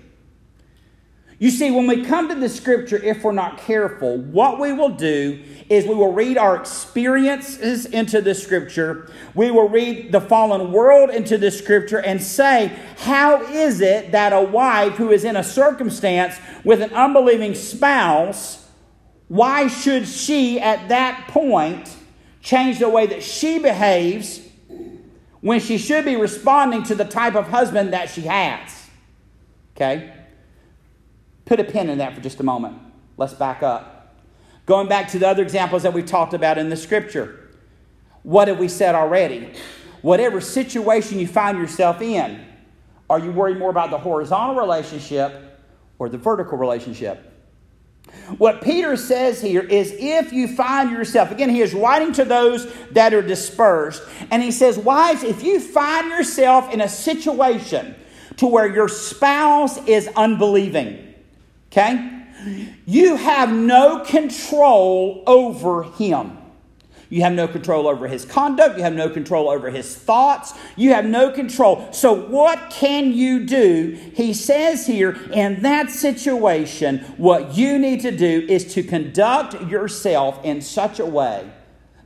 You 1.38 1.50
see, 1.50 1.70
when 1.70 1.86
we 1.86 2.04
come 2.04 2.28
to 2.28 2.34
the 2.34 2.48
scripture, 2.48 2.96
if 2.96 3.24
we're 3.24 3.32
not 3.32 3.58
careful, 3.58 4.18
what 4.18 4.60
we 4.60 4.72
will 4.72 4.90
do 4.90 5.42
is 5.68 5.84
we 5.84 5.94
will 5.94 6.12
read 6.12 6.38
our 6.38 6.56
experiences 6.56 7.86
into 7.86 8.20
the 8.20 8.34
scripture. 8.34 9.10
We 9.34 9.50
will 9.50 9.68
read 9.68 10.12
the 10.12 10.20
fallen 10.20 10.70
world 10.70 11.10
into 11.10 11.36
the 11.36 11.50
scripture 11.50 11.98
and 11.98 12.22
say, 12.22 12.68
how 12.98 13.42
is 13.42 13.80
it 13.80 14.12
that 14.12 14.32
a 14.32 14.40
wife 14.40 14.94
who 14.94 15.10
is 15.10 15.24
in 15.24 15.36
a 15.36 15.42
circumstance 15.42 16.36
with 16.62 16.80
an 16.80 16.92
unbelieving 16.92 17.54
spouse, 17.54 18.63
why 19.28 19.68
should 19.68 20.06
she 20.06 20.60
at 20.60 20.88
that 20.88 21.28
point 21.28 21.94
change 22.40 22.78
the 22.78 22.88
way 22.88 23.06
that 23.06 23.22
she 23.22 23.58
behaves 23.58 24.40
when 25.40 25.60
she 25.60 25.78
should 25.78 26.04
be 26.04 26.16
responding 26.16 26.82
to 26.84 26.94
the 26.94 27.04
type 27.04 27.34
of 27.34 27.48
husband 27.48 27.92
that 27.92 28.10
she 28.10 28.22
has? 28.22 28.88
Okay? 29.74 30.12
Put 31.44 31.60
a 31.60 31.64
pin 31.64 31.88
in 31.90 31.98
that 31.98 32.14
for 32.14 32.20
just 32.20 32.40
a 32.40 32.42
moment. 32.42 32.78
Let's 33.16 33.34
back 33.34 33.62
up. 33.62 34.14
Going 34.66 34.88
back 34.88 35.08
to 35.08 35.18
the 35.18 35.28
other 35.28 35.42
examples 35.42 35.82
that 35.82 35.92
we've 35.92 36.06
talked 36.06 36.32
about 36.32 36.56
in 36.56 36.68
the 36.68 36.76
scripture. 36.76 37.50
What 38.22 38.48
have 38.48 38.58
we 38.58 38.68
said 38.68 38.94
already? 38.94 39.52
Whatever 40.00 40.40
situation 40.40 41.18
you 41.18 41.26
find 41.26 41.58
yourself 41.58 42.00
in, 42.00 42.44
are 43.10 43.18
you 43.18 43.30
worried 43.30 43.58
more 43.58 43.70
about 43.70 43.90
the 43.90 43.98
horizontal 43.98 44.56
relationship 44.56 45.60
or 45.98 46.08
the 46.08 46.16
vertical 46.18 46.56
relationship? 46.56 47.33
What 48.38 48.62
Peter 48.62 48.96
says 48.96 49.40
here 49.40 49.62
is 49.62 49.94
if 49.98 50.32
you 50.32 50.48
find 50.48 50.90
yourself, 50.90 51.30
again, 51.30 51.50
he 51.50 51.60
is 51.60 51.74
writing 51.74 52.12
to 52.14 52.24
those 52.24 52.72
that 52.92 53.12
are 53.12 53.22
dispersed, 53.22 54.02
and 54.30 54.42
he 54.42 54.50
says, 54.50 54.78
Wives, 54.78 55.22
if 55.22 55.42
you 55.42 55.60
find 55.60 56.08
yourself 56.08 56.72
in 56.72 56.80
a 56.80 56.88
situation 56.88 57.94
to 58.38 58.46
where 58.46 58.66
your 58.66 58.88
spouse 58.88 59.78
is 59.86 60.08
unbelieving. 60.16 61.14
Okay? 61.70 62.22
You 62.86 63.16
have 63.16 63.52
no 63.52 64.04
control 64.04 65.22
over 65.26 65.84
him. 65.84 66.36
You 67.10 67.22
have 67.22 67.32
no 67.32 67.46
control 67.46 67.86
over 67.86 68.08
his 68.08 68.24
conduct. 68.24 68.76
You 68.76 68.84
have 68.84 68.94
no 68.94 69.08
control 69.08 69.48
over 69.48 69.70
his 69.70 69.94
thoughts. 69.94 70.54
You 70.76 70.94
have 70.94 71.04
no 71.04 71.30
control. 71.30 71.92
So, 71.92 72.12
what 72.12 72.70
can 72.70 73.12
you 73.12 73.44
do? 73.44 73.98
He 74.14 74.34
says 74.34 74.86
here, 74.86 75.12
in 75.32 75.62
that 75.62 75.90
situation, 75.90 77.00
what 77.16 77.56
you 77.56 77.78
need 77.78 78.00
to 78.00 78.10
do 78.10 78.46
is 78.48 78.72
to 78.74 78.82
conduct 78.82 79.60
yourself 79.68 80.44
in 80.44 80.60
such 80.60 80.98
a 80.98 81.06
way 81.06 81.50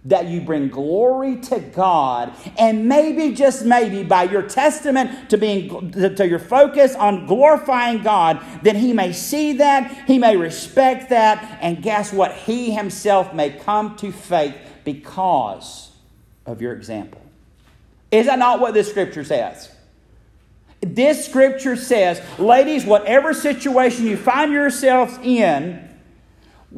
that 0.05 0.27
you 0.27 0.41
bring 0.41 0.69
glory 0.69 1.37
to 1.37 1.59
God, 1.61 2.33
and 2.59 2.89
maybe, 2.89 3.35
just 3.35 3.65
maybe, 3.65 4.03
by 4.03 4.25
your 4.25 4.43
testament 4.43 5.29
to 5.31 5.37
being 5.37 5.91
to 5.93 6.27
your 6.27 6.39
focus 6.39 6.95
on 6.95 7.27
glorifying 7.27 8.03
God, 8.03 8.43
then 8.63 8.77
He 8.77 8.93
may 8.93 9.13
see 9.13 9.55
that, 9.55 10.07
He 10.07 10.19
may 10.19 10.37
respect 10.37 11.11
that, 11.11 11.59
and 11.61 11.83
guess 11.83 12.13
what? 12.13 12.33
He 12.33 12.73
Himself 12.73 13.35
may 13.35 13.51
come 13.51 13.97
to 13.97 14.13
faith 14.13 14.57
because 14.93 15.91
of 16.47 16.63
your 16.63 16.73
example. 16.73 17.21
Is 18.11 18.25
that 18.25 18.39
not 18.39 18.59
what 18.59 18.73
this 18.73 18.89
scripture 18.89 19.23
says? 19.23 19.71
This 20.81 21.27
scripture 21.27 21.77
says, 21.77 22.23
ladies, 22.39 22.87
whatever 22.87 23.35
situation 23.35 24.07
you 24.07 24.17
find 24.17 24.51
yourselves 24.51 25.19
in, 25.23 25.88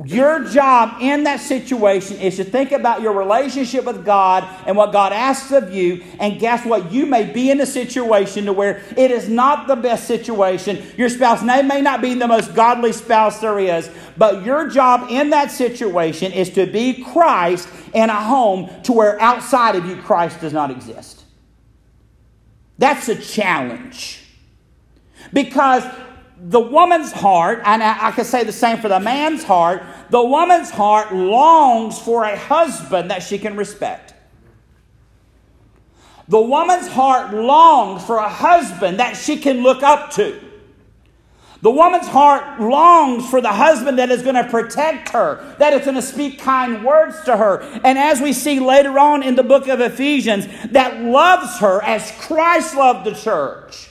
your 0.05 0.45
job 0.45 0.99
in 1.01 1.25
that 1.25 1.41
situation 1.41 2.17
is 2.19 2.37
to 2.37 2.45
think 2.45 2.71
about 2.71 3.03
your 3.03 3.13
relationship 3.13 3.85
with 3.85 4.05
God 4.05 4.45
and 4.65 4.77
what 4.77 4.93
God 4.93 5.13
asks 5.13 5.51
of 5.51 5.75
you. 5.75 6.05
And 6.21 6.39
guess 6.39 6.65
what? 6.65 6.93
You 6.93 7.07
may 7.07 7.25
be 7.25 7.51
in 7.51 7.61
a 7.61 7.67
situation 7.67 8.45
to 8.45 8.53
where 8.53 8.85
it 8.97 9.11
is 9.11 9.29
not 9.29 9.67
the 9.67 9.75
best 9.75 10.07
situation. 10.07 10.81
Your 10.97 11.09
spouse 11.09 11.43
may, 11.43 11.63
may 11.63 11.81
not 11.81 12.01
be 12.01 12.15
the 12.15 12.29
most 12.29 12.55
godly 12.55 12.93
spouse 12.93 13.41
there 13.41 13.59
is, 13.59 13.91
but 14.17 14.45
your 14.45 14.69
job 14.69 15.09
in 15.11 15.31
that 15.31 15.51
situation 15.51 16.31
is 16.31 16.51
to 16.51 16.67
be 16.67 17.03
Christ 17.03 17.69
in 17.93 18.11
a 18.11 18.23
home 18.23 18.71
to 18.85 18.93
where 18.93 19.21
outside 19.21 19.75
of 19.75 19.87
you 19.87 19.97
Christ 19.97 20.41
does 20.41 20.53
not 20.53 20.71
exist. 20.71 21.25
That's 22.79 23.09
a 23.09 23.17
challenge. 23.17 24.25
Because 25.33 25.85
the 26.43 26.61
woman's 26.61 27.13
heart, 27.13 27.61
and 27.65 27.83
I, 27.83 28.09
I 28.09 28.11
can 28.13 28.25
say 28.25 28.45
the 28.45 28.53
same 28.53 28.79
for 28.79 28.89
the 28.89 29.01
man's 29.01 29.45
heart, 29.45 29.83
the 30.09 30.25
woman's 30.25 30.71
heart 30.71 31.13
longs 31.15 31.99
for 31.99 32.25
a 32.25 32.37
husband 32.37 33.11
that 33.11 33.23
she 33.23 33.39
can 33.39 33.57
respect. 33.57 34.15
The 36.29 36.41
woman's 36.41 36.89
heart 36.89 37.35
longs 37.35 38.05
for 38.05 38.17
a 38.17 38.29
husband 38.29 39.01
that 39.01 39.17
she 39.17 39.37
can 39.37 39.63
look 39.63 39.83
up 39.83 40.13
to. 40.13 40.41
The 41.63 41.71
woman's 41.71 42.07
heart 42.07 42.59
longs 42.59 43.29
for 43.29 43.43
the 43.43 43.53
husband 43.53 43.99
that 43.99 44.11
is 44.11 44.23
going 44.23 44.37
to 44.37 44.49
protect 44.49 45.11
her, 45.11 45.55
that 45.59 45.75
is 45.75 45.85
going 45.85 45.97
to 45.97 46.03
speak 46.03 46.39
kind 46.39 46.83
words 46.85 47.23
to 47.25 47.37
her. 47.37 47.61
And 47.85 47.99
as 47.99 48.21
we 48.21 48.33
see 48.33 48.61
later 48.61 48.99
on 48.99 49.23
in 49.23 49.35
the 49.35 49.43
book 49.43 49.69
of 49.69 49.81
Ephesians, 49.81 50.47
that 50.71 51.03
loves 51.03 51.59
her 51.59 51.83
as 51.83 52.11
Christ 52.13 52.77
loved 52.77 53.07
the 53.07 53.15
church. 53.15 53.90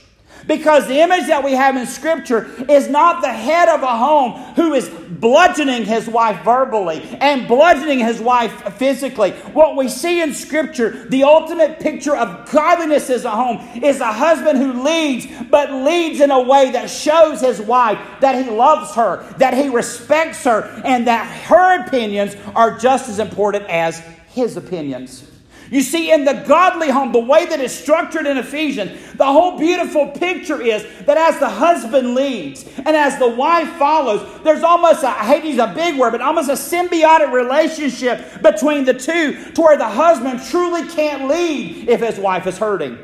Because 0.49 0.87
the 0.87 0.99
image 0.99 1.27
that 1.27 1.43
we 1.43 1.51
have 1.51 1.77
in 1.77 1.85
Scripture 1.85 2.49
is 2.67 2.89
not 2.89 3.21
the 3.21 3.31
head 3.31 3.69
of 3.69 3.83
a 3.83 3.97
home 3.97 4.31
who 4.55 4.73
is 4.73 4.89
bludgeoning 4.89 5.85
his 5.85 6.07
wife 6.07 6.43
verbally 6.43 7.03
and 7.21 7.47
bludgeoning 7.47 7.99
his 7.99 8.19
wife 8.19 8.73
physically. 8.73 9.29
What 9.53 9.75
we 9.75 9.87
see 9.87 10.23
in 10.23 10.33
Scripture, 10.33 11.07
the 11.07 11.21
ultimate 11.23 11.79
picture 11.79 12.15
of 12.15 12.49
godliness 12.51 13.11
as 13.11 13.25
a 13.25 13.29
home, 13.29 13.59
is 13.83 13.99
a 13.99 14.11
husband 14.11 14.57
who 14.57 14.81
leads, 14.83 15.27
but 15.51 15.71
leads 15.71 16.19
in 16.19 16.31
a 16.31 16.41
way 16.41 16.71
that 16.71 16.89
shows 16.89 17.41
his 17.41 17.61
wife 17.61 17.99
that 18.21 18.43
he 18.43 18.49
loves 18.49 18.95
her, 18.95 19.23
that 19.37 19.53
he 19.53 19.69
respects 19.69 20.43
her, 20.45 20.63
and 20.83 21.05
that 21.05 21.27
her 21.45 21.85
opinions 21.85 22.35
are 22.55 22.75
just 22.75 23.07
as 23.07 23.19
important 23.19 23.65
as 23.65 23.99
his 24.29 24.57
opinions. 24.57 25.29
You 25.71 25.81
see, 25.83 26.11
in 26.11 26.25
the 26.25 26.33
godly 26.33 26.89
home, 26.89 27.11
the 27.11 27.19
way 27.19 27.45
that 27.45 27.59
it's 27.59 27.73
structured 27.73 28.25
in 28.25 28.37
Ephesians, 28.37 29.13
the 29.13 29.25
whole 29.25 29.57
beautiful 29.57 30.07
picture 30.07 30.59
is 30.61 30.83
that 31.05 31.17
as 31.17 31.39
the 31.39 31.49
husband 31.49 32.15
leads 32.15 32.65
and 32.77 32.89
as 32.89 33.19
the 33.19 33.27
wife 33.27 33.69
follows, 33.77 34.41
there's 34.43 34.63
almost, 34.63 35.03
a, 35.03 35.09
I 35.09 35.25
hate 35.25 35.41
to 35.41 35.47
use 35.47 35.59
a 35.59 35.71
big 35.75 35.99
word, 35.99 36.11
but 36.11 36.21
almost 36.21 36.49
a 36.49 36.53
symbiotic 36.53 37.31
relationship 37.31 38.41
between 38.41 38.83
the 38.83 38.95
two 38.95 39.51
to 39.51 39.61
where 39.61 39.77
the 39.77 39.87
husband 39.87 40.41
truly 40.49 40.87
can't 40.87 41.27
lead 41.27 41.87
if 41.87 42.01
his 42.01 42.17
wife 42.17 42.47
is 42.47 42.57
hurting. 42.57 42.97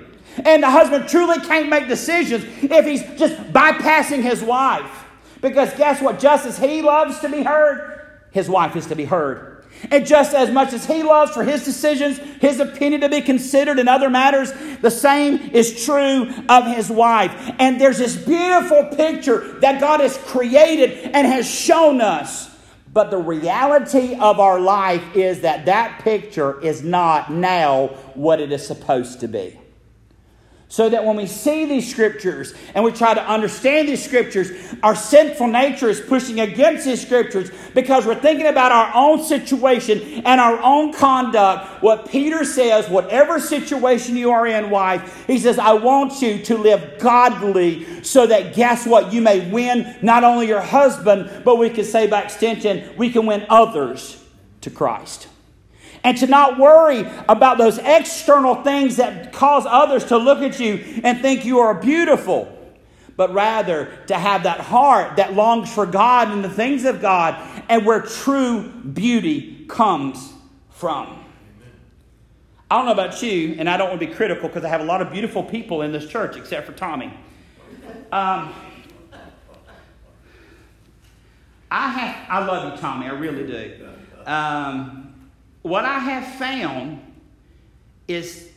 And 0.43 0.63
the 0.63 0.69
husband 0.69 1.07
truly 1.07 1.39
can't 1.39 1.69
make 1.69 1.87
decisions 1.87 2.45
if 2.63 2.85
he's 2.85 3.03
just 3.19 3.35
bypassing 3.53 4.23
his 4.23 4.41
wife. 4.41 5.05
Because 5.39 5.71
guess 5.75 6.01
what? 6.01 6.19
Just 6.19 6.47
as 6.47 6.57
he 6.57 6.81
loves 6.81 7.19
to 7.19 7.29
be 7.29 7.43
heard, 7.43 8.01
his 8.31 8.49
wife 8.49 8.75
is 8.75 8.87
to 8.87 8.95
be 8.95 9.05
heard. 9.05 9.54
And 9.91 10.05
just 10.05 10.33
as 10.33 10.51
much 10.51 10.73
as 10.73 10.85
he 10.85 11.03
loves 11.03 11.31
for 11.31 11.43
his 11.43 11.63
decisions, 11.63 12.17
his 12.39 12.59
opinion 12.59 13.01
to 13.01 13.09
be 13.09 13.21
considered 13.21 13.79
in 13.79 13.87
other 13.87 14.09
matters, 14.09 14.51
the 14.81 14.91
same 14.91 15.37
is 15.51 15.85
true 15.85 16.31
of 16.49 16.65
his 16.67 16.89
wife. 16.89 17.33
And 17.59 17.79
there's 17.79 17.97
this 17.97 18.15
beautiful 18.15 18.85
picture 18.95 19.59
that 19.59 19.79
God 19.79 19.99
has 19.99 20.17
created 20.17 21.11
and 21.13 21.27
has 21.27 21.49
shown 21.49 22.01
us. 22.01 22.49
But 22.91 23.11
the 23.11 23.17
reality 23.17 24.15
of 24.15 24.39
our 24.39 24.59
life 24.59 25.03
is 25.15 25.41
that 25.41 25.65
that 25.65 25.99
picture 26.01 26.61
is 26.61 26.81
not 26.81 27.31
now 27.31 27.87
what 28.13 28.39
it 28.39 28.51
is 28.53 28.65
supposed 28.65 29.19
to 29.19 29.27
be. 29.27 29.59
So 30.67 30.89
that 30.89 31.05
when 31.05 31.15
we 31.15 31.27
see 31.27 31.65
these 31.65 31.89
scriptures 31.89 32.53
and 32.73 32.83
we 32.83 32.91
try 32.91 33.13
to 33.13 33.23
understand 33.29 33.87
these 33.87 34.03
scriptures, 34.03 34.51
our 34.81 34.95
sinful 34.95 35.47
nature 35.47 35.89
is 35.89 36.01
pushing 36.01 36.39
against 36.39 36.85
these 36.85 37.01
scriptures 37.01 37.51
because 37.75 38.05
we're 38.05 38.15
thinking 38.15 38.47
about 38.47 38.71
our 38.71 38.91
own 38.95 39.23
situation 39.23 40.23
and 40.25 40.41
our 40.41 40.59
own 40.61 40.91
conduct. 40.91 41.83
What 41.83 42.09
Peter 42.09 42.43
says, 42.43 42.89
whatever 42.89 43.39
situation 43.39 44.17
you 44.17 44.31
are 44.31 44.47
in, 44.47 44.71
wife, 44.71 45.25
he 45.27 45.37
says, 45.37 45.59
I 45.59 45.73
want 45.73 46.21
you 46.21 46.39
to 46.43 46.57
live 46.57 46.99
godly 46.99 48.03
so 48.03 48.25
that 48.25 48.55
guess 48.55 48.87
what? 48.87 49.13
You 49.13 49.21
may 49.21 49.49
win 49.51 49.95
not 50.01 50.23
only 50.23 50.47
your 50.47 50.61
husband, 50.61 51.43
but 51.45 51.57
we 51.57 51.69
can 51.69 51.85
say 51.85 52.07
by 52.07 52.23
extension, 52.23 52.91
we 52.97 53.11
can 53.11 53.27
win 53.27 53.45
others 53.49 54.21
to 54.61 54.71
Christ 54.71 55.27
and 56.05 56.15
to 56.19 56.27
not 56.27 56.59
worry 56.59 56.99
about 57.27 57.57
those 57.57 57.79
external 57.79 58.61
things 58.61 58.97
that 58.97 59.33
cause 59.33 59.65
others 59.65 60.05
to 60.05 60.17
look 60.17 60.37
at 60.43 60.59
you 60.59 61.01
and 61.03 61.19
think 61.19 61.43
you 61.43 61.59
are 61.59 61.73
beautiful, 61.73 62.47
but 63.17 63.33
rather 63.33 63.91
to 64.05 64.13
have 64.13 64.43
that 64.43 64.59
heart 64.59 65.15
that 65.15 65.33
longs 65.33 65.73
for 65.73 65.87
God 65.87 66.29
and 66.29 66.43
the 66.43 66.49
things 66.49 66.85
of 66.85 67.01
God 67.01 67.35
and 67.69 67.87
where 67.87 68.01
true 68.01 68.69
beauty 68.69 69.65
comes 69.67 70.31
from. 70.69 71.23
I 72.69 72.77
don't 72.77 72.85
know 72.85 72.91
about 72.91 73.23
you, 73.23 73.55
and 73.57 73.67
I 73.67 73.75
don't 73.75 73.89
want 73.89 73.99
to 73.99 74.05
be 74.05 74.13
critical 74.13 74.47
because 74.47 74.63
I 74.63 74.69
have 74.69 74.81
a 74.81 74.85
lot 74.85 75.01
of 75.01 75.11
beautiful 75.11 75.41
people 75.41 75.81
in 75.81 75.91
this 75.91 76.07
church 76.07 76.37
except 76.37 76.67
for 76.67 76.73
Tommy. 76.73 77.11
Um, 78.11 78.53
I 81.71 81.89
have, 81.89 82.29
I 82.29 82.45
love 82.45 82.73
you, 82.73 82.79
Tommy. 82.79 83.07
I 83.07 83.13
really 83.13 83.47
do. 83.47 83.87
Um, 84.27 85.14
what 85.65 85.83
I 85.83 85.97
have 85.97 86.35
found 86.35 87.01
is 88.07 88.49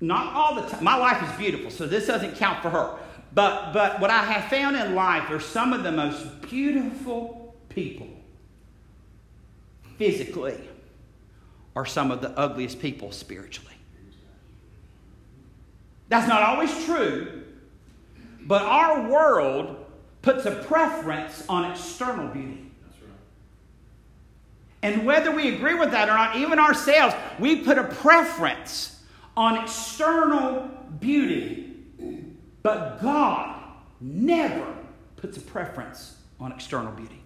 not 0.00 0.34
all 0.34 0.56
the 0.56 0.62
time. 0.62 0.82
My 0.82 0.96
life 0.96 1.22
is 1.22 1.38
beautiful, 1.38 1.70
so 1.70 1.86
this 1.86 2.08
doesn't 2.08 2.34
count 2.38 2.60
for 2.60 2.70
her. 2.70 2.98
But, 3.32 3.72
but 3.72 4.00
what 4.00 4.10
I 4.10 4.24
have 4.24 4.50
found 4.50 4.74
in 4.74 4.96
life 4.96 5.30
are 5.30 5.38
some 5.38 5.72
of 5.72 5.84
the 5.84 5.92
most 5.92 6.42
beautiful 6.42 7.54
people 7.68 8.08
physically 9.96 10.58
are 11.76 11.86
some 11.86 12.10
of 12.10 12.20
the 12.20 12.36
ugliest 12.36 12.80
people 12.80 13.12
spiritually. 13.12 13.74
That's 16.08 16.26
not 16.26 16.42
always 16.42 16.84
true, 16.84 17.44
but 18.40 18.62
our 18.62 19.08
world 19.08 19.86
puts 20.20 20.46
a 20.46 20.64
preference 20.64 21.44
on 21.48 21.70
external 21.70 22.26
beauty. 22.26 22.65
And 24.82 25.06
whether 25.06 25.30
we 25.30 25.54
agree 25.54 25.74
with 25.74 25.90
that 25.92 26.08
or 26.08 26.14
not, 26.14 26.36
even 26.36 26.58
ourselves, 26.58 27.14
we 27.38 27.56
put 27.56 27.78
a 27.78 27.84
preference 27.84 29.02
on 29.36 29.62
external 29.62 30.70
beauty. 31.00 31.74
But 32.62 33.00
God 33.00 33.62
never 34.00 34.74
puts 35.16 35.36
a 35.36 35.40
preference 35.40 36.16
on 36.38 36.52
external 36.52 36.92
beauty. 36.92 37.20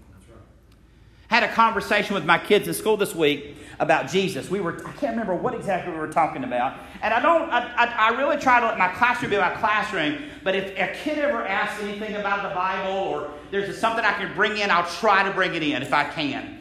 Had 1.28 1.44
a 1.44 1.52
conversation 1.52 2.14
with 2.14 2.24
my 2.24 2.38
kids 2.38 2.66
in 2.66 2.74
school 2.74 2.96
this 2.96 3.14
week 3.14 3.56
about 3.78 4.08
Jesus. 4.10 4.50
We 4.50 4.60
were, 4.60 4.84
I 4.86 4.92
can't 4.92 5.12
remember 5.12 5.34
what 5.34 5.54
exactly 5.54 5.92
we 5.92 5.98
were 5.98 6.12
talking 6.12 6.42
about. 6.42 6.76
And 7.02 7.14
I 7.14 7.20
don't, 7.20 7.48
I, 7.50 7.72
I, 7.76 7.86
I 7.86 8.18
really 8.18 8.36
try 8.36 8.58
to 8.58 8.66
let 8.66 8.78
my 8.78 8.88
classroom 8.88 9.30
be 9.30 9.38
my 9.38 9.54
classroom. 9.54 10.24
But 10.42 10.56
if 10.56 10.76
a 10.76 10.92
kid 11.02 11.18
ever 11.18 11.46
asks 11.46 11.82
anything 11.82 12.16
about 12.16 12.42
the 12.42 12.54
Bible 12.54 12.92
or 12.92 13.30
there's 13.50 13.78
something 13.78 14.04
I 14.04 14.12
can 14.12 14.34
bring 14.34 14.58
in, 14.58 14.70
I'll 14.70 14.90
try 14.90 15.22
to 15.22 15.30
bring 15.30 15.54
it 15.54 15.62
in 15.62 15.82
if 15.82 15.92
I 15.92 16.04
can. 16.04 16.59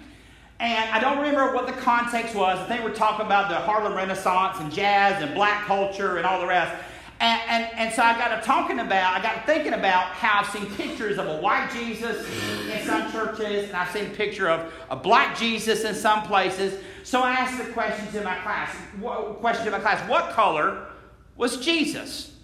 And 0.60 0.90
I 0.92 1.00
don't 1.00 1.18
remember 1.18 1.54
what 1.54 1.68
the 1.68 1.74
context 1.74 2.36
was. 2.36 2.68
Think 2.68 2.84
we're 2.84 2.94
talking 2.94 3.26
about 3.26 3.50
the 3.50 3.56
Harlem 3.56 3.94
Renaissance 3.94 4.58
and 4.60 4.72
jazz 4.72 5.24
and 5.24 5.34
black 5.34 5.66
culture 5.66 6.18
and 6.18 6.26
all 6.26 6.42
the 6.42 6.48
rest. 6.48 6.76
And, 7.22 7.42
and, 7.48 7.74
and 7.74 7.94
so 7.94 8.02
I 8.02 8.18
got 8.18 8.40
to 8.40 8.46
talking 8.46 8.80
about, 8.80 9.18
I 9.18 9.22
got 9.22 9.36
to 9.36 9.54
thinking 9.54 9.74
about 9.74 10.08
how 10.08 10.40
I've 10.40 10.48
seen 10.48 10.66
pictures 10.76 11.18
of 11.18 11.28
a 11.28 11.38
white 11.38 11.70
Jesus 11.72 12.26
in 12.70 12.86
some 12.86 13.12
churches, 13.12 13.68
and 13.68 13.76
I've 13.76 13.92
seen 13.92 14.06
a 14.06 14.10
picture 14.10 14.50
of 14.50 14.74
a 14.90 14.96
black 14.96 15.38
Jesus 15.38 15.84
in 15.84 15.96
some 15.96 16.24
places. 16.24 16.82
So 17.04 17.22
I 17.22 17.32
asked 17.32 17.58
the 17.58 17.72
question 17.74 18.10
to 18.14 18.24
my 18.24 18.38
class, 18.40 18.74
question 19.40 19.66
to 19.66 19.72
my 19.72 19.80
class, 19.80 20.08
what 20.10 20.32
color 20.32 20.88
was 21.36 21.58
Jesus? 21.58 22.36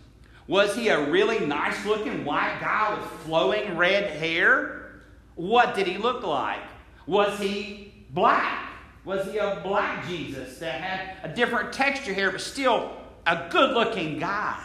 Was 0.48 0.76
he 0.76 0.90
a 0.90 1.10
really 1.10 1.46
nice 1.46 1.86
looking 1.86 2.24
white 2.24 2.60
guy 2.62 2.98
with 2.98 3.10
flowing 3.22 3.78
red 3.78 4.12
hair? 4.12 5.02
What 5.36 5.74
did 5.74 5.88
he 5.88 5.98
look 5.98 6.24
like? 6.24 6.62
Was 7.08 7.40
he 7.40 7.95
black? 8.16 8.72
Was 9.04 9.32
he 9.32 9.38
a 9.38 9.60
black 9.62 10.08
Jesus 10.08 10.58
that 10.58 10.82
had 10.82 11.30
a 11.30 11.36
different 11.36 11.72
texture 11.72 12.12
here, 12.14 12.32
but 12.32 12.42
still 12.42 12.92
a 13.28 13.48
good 13.52 13.76
looking 13.76 14.18
guy. 14.18 14.60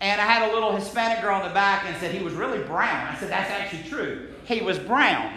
And 0.00 0.20
I 0.20 0.24
had 0.24 0.50
a 0.50 0.52
little 0.52 0.74
Hispanic 0.74 1.22
girl 1.22 1.40
in 1.40 1.48
the 1.48 1.54
back 1.54 1.84
and 1.86 1.96
said 1.98 2.12
he 2.12 2.22
was 2.22 2.34
really 2.34 2.58
brown. 2.64 3.14
I 3.14 3.16
said, 3.18 3.30
that's 3.30 3.50
actually 3.50 3.88
true. 3.88 4.34
He 4.44 4.60
was 4.60 4.78
brown. 4.78 5.32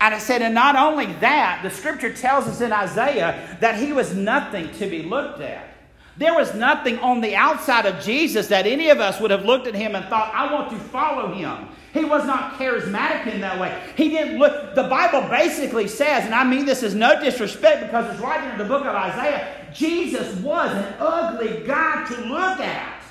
And 0.00 0.14
I 0.14 0.18
said, 0.18 0.42
and 0.42 0.54
not 0.54 0.76
only 0.76 1.06
that, 1.14 1.60
the 1.62 1.70
scripture 1.70 2.12
tells 2.12 2.46
us 2.46 2.60
in 2.60 2.72
Isaiah 2.72 3.56
that 3.60 3.80
he 3.80 3.92
was 3.92 4.14
nothing 4.14 4.70
to 4.74 4.86
be 4.88 5.02
looked 5.02 5.40
at. 5.40 5.75
There 6.18 6.34
was 6.34 6.54
nothing 6.54 6.98
on 7.00 7.20
the 7.20 7.36
outside 7.36 7.84
of 7.84 8.02
Jesus 8.02 8.46
that 8.48 8.66
any 8.66 8.88
of 8.88 9.00
us 9.00 9.20
would 9.20 9.30
have 9.30 9.44
looked 9.44 9.66
at 9.66 9.74
him 9.74 9.94
and 9.94 10.04
thought, 10.06 10.32
I 10.34 10.52
want 10.52 10.70
to 10.70 10.78
follow 10.78 11.32
him. 11.34 11.68
He 11.92 12.04
was 12.04 12.26
not 12.26 12.54
charismatic 12.54 13.32
in 13.32 13.40
that 13.40 13.58
way. 13.58 13.82
He 13.96 14.10
didn't 14.10 14.38
look, 14.38 14.74
the 14.74 14.84
Bible 14.84 15.28
basically 15.28 15.88
says, 15.88 16.24
and 16.24 16.34
I 16.34 16.44
mean 16.44 16.66
this 16.66 16.82
is 16.82 16.94
no 16.94 17.22
disrespect 17.22 17.82
because 17.82 18.12
it's 18.12 18.22
right 18.22 18.50
in 18.50 18.58
the 18.58 18.64
book 18.64 18.82
of 18.82 18.94
Isaiah, 18.94 19.66
Jesus 19.74 20.34
was 20.40 20.70
an 20.72 20.94
ugly 20.98 21.66
guy 21.66 22.04
to 22.06 22.20
look 22.26 22.60
at. 22.60 23.02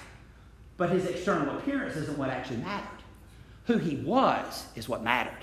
But 0.78 0.90
his 0.90 1.06
external 1.06 1.58
appearance 1.58 1.96
isn't 1.96 2.18
what 2.18 2.30
actually 2.30 2.58
mattered. 2.58 2.90
Who 3.68 3.78
he 3.78 3.98
was 3.98 4.66
is 4.76 4.90
what 4.90 5.04
mattered. 5.04 5.34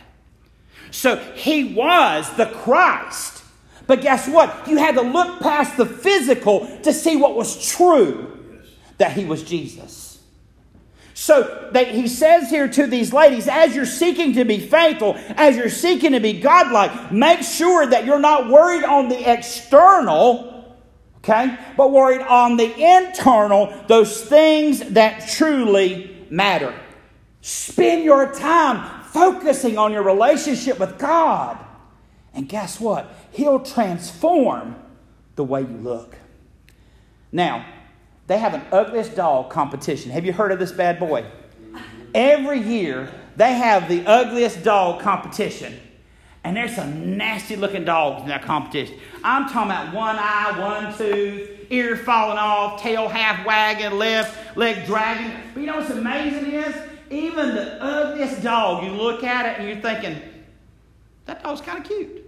So 0.90 1.16
he 1.34 1.74
was 1.74 2.30
the 2.36 2.46
Christ. 2.46 3.31
But 3.92 4.00
guess 4.00 4.26
what? 4.26 4.66
You 4.66 4.78
had 4.78 4.94
to 4.94 5.02
look 5.02 5.40
past 5.40 5.76
the 5.76 5.84
physical 5.84 6.66
to 6.82 6.94
see 6.94 7.14
what 7.14 7.36
was 7.36 7.70
true 7.74 8.40
that 8.96 9.12
he 9.12 9.26
was 9.26 9.42
Jesus. 9.42 10.18
So 11.12 11.68
they, 11.74 11.92
he 11.94 12.08
says 12.08 12.48
here 12.48 12.68
to 12.68 12.86
these 12.86 13.12
ladies, 13.12 13.48
as 13.48 13.76
you're 13.76 13.84
seeking 13.84 14.32
to 14.32 14.46
be 14.46 14.60
faithful, 14.60 15.16
as 15.36 15.58
you're 15.58 15.68
seeking 15.68 16.12
to 16.12 16.20
be 16.20 16.40
godlike, 16.40 17.12
make 17.12 17.42
sure 17.42 17.86
that 17.86 18.06
you're 18.06 18.18
not 18.18 18.48
worried 18.48 18.82
on 18.82 19.10
the 19.10 19.30
external 19.30 20.48
Okay? 21.18 21.54
But 21.76 21.92
worried 21.92 22.22
on 22.22 22.56
the 22.56 22.74
internal, 22.74 23.74
those 23.88 24.22
things 24.22 24.80
that 24.92 25.28
truly 25.28 26.26
matter. 26.30 26.74
Spend 27.42 28.04
your 28.04 28.32
time 28.32 29.04
focusing 29.04 29.76
on 29.76 29.92
your 29.92 30.02
relationship 30.02 30.80
with 30.80 30.98
God. 30.98 31.58
And 32.34 32.48
guess 32.48 32.80
what? 32.80 33.14
He'll 33.32 33.60
transform 33.60 34.76
the 35.36 35.44
way 35.44 35.62
you 35.62 35.78
look. 35.78 36.16
Now, 37.30 37.66
they 38.26 38.38
have 38.38 38.54
an 38.54 38.62
ugliest 38.72 39.16
dog 39.16 39.50
competition. 39.50 40.10
Have 40.10 40.24
you 40.24 40.32
heard 40.32 40.52
of 40.52 40.58
this 40.58 40.72
bad 40.72 40.98
boy? 40.98 41.24
Every 42.14 42.60
year, 42.60 43.10
they 43.36 43.54
have 43.54 43.88
the 43.88 44.06
ugliest 44.06 44.62
dog 44.62 45.00
competition. 45.00 45.78
And 46.44 46.56
there's 46.56 46.74
some 46.74 47.16
nasty 47.16 47.56
looking 47.56 47.84
dogs 47.84 48.22
in 48.22 48.28
that 48.28 48.42
competition. 48.42 48.98
I'm 49.22 49.48
talking 49.48 49.70
about 49.70 49.94
one 49.94 50.16
eye, 50.18 50.58
one 50.58 50.96
tooth, 50.96 51.66
ear 51.70 51.96
falling 51.96 52.38
off, 52.38 52.82
tail 52.82 53.08
half 53.08 53.46
wagging, 53.46 53.98
left 53.98 54.56
leg 54.56 54.84
dragging. 54.86 55.36
But 55.54 55.60
you 55.60 55.66
know 55.66 55.76
what's 55.76 55.90
amazing 55.90 56.52
is? 56.52 56.74
Even 57.10 57.54
the 57.54 57.82
ugliest 57.82 58.42
dog, 58.42 58.84
you 58.84 58.90
look 58.90 59.22
at 59.22 59.46
it 59.46 59.58
and 59.58 59.68
you're 59.68 59.80
thinking, 59.80 60.20
that 61.26 61.42
dog's 61.42 61.60
kind 61.60 61.78
of 61.78 61.84
cute. 61.84 62.21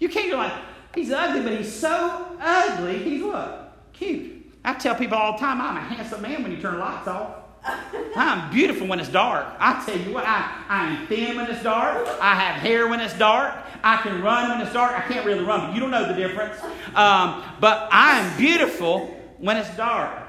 You 0.00 0.08
can't, 0.08 0.26
you're 0.26 0.36
like, 0.36 0.52
he's 0.94 1.12
ugly, 1.12 1.42
but 1.42 1.52
he's 1.56 1.72
so 1.72 2.36
ugly, 2.40 2.98
he's 2.98 3.22
what? 3.22 3.76
Cute. 3.92 4.50
I 4.64 4.74
tell 4.74 4.94
people 4.96 5.16
all 5.16 5.32
the 5.32 5.38
time, 5.38 5.60
I'm 5.60 5.76
a 5.76 5.80
handsome 5.80 6.22
man 6.22 6.42
when 6.42 6.50
you 6.50 6.60
turn 6.60 6.74
the 6.74 6.80
lights 6.80 7.06
off. 7.06 7.36
I'm 8.16 8.50
beautiful 8.50 8.86
when 8.86 8.98
it's 8.98 9.10
dark. 9.10 9.46
I 9.58 9.84
tell 9.84 9.98
you 9.98 10.12
what, 10.12 10.24
I, 10.26 10.64
I'm 10.68 11.06
thin 11.06 11.36
when 11.36 11.50
it's 11.50 11.62
dark. 11.62 12.08
I 12.20 12.34
have 12.34 12.60
hair 12.60 12.88
when 12.88 13.00
it's 13.00 13.16
dark. 13.18 13.54
I 13.84 13.98
can 13.98 14.22
run 14.22 14.50
when 14.50 14.60
it's 14.60 14.72
dark. 14.72 14.98
I 14.98 15.02
can't 15.02 15.24
really 15.24 15.44
run, 15.44 15.60
but 15.60 15.74
you 15.74 15.80
don't 15.80 15.90
know 15.90 16.08
the 16.08 16.14
difference. 16.14 16.58
Um, 16.94 17.44
but 17.60 17.88
I'm 17.92 18.36
beautiful 18.38 19.06
when 19.38 19.58
it's 19.58 19.74
dark. 19.76 20.26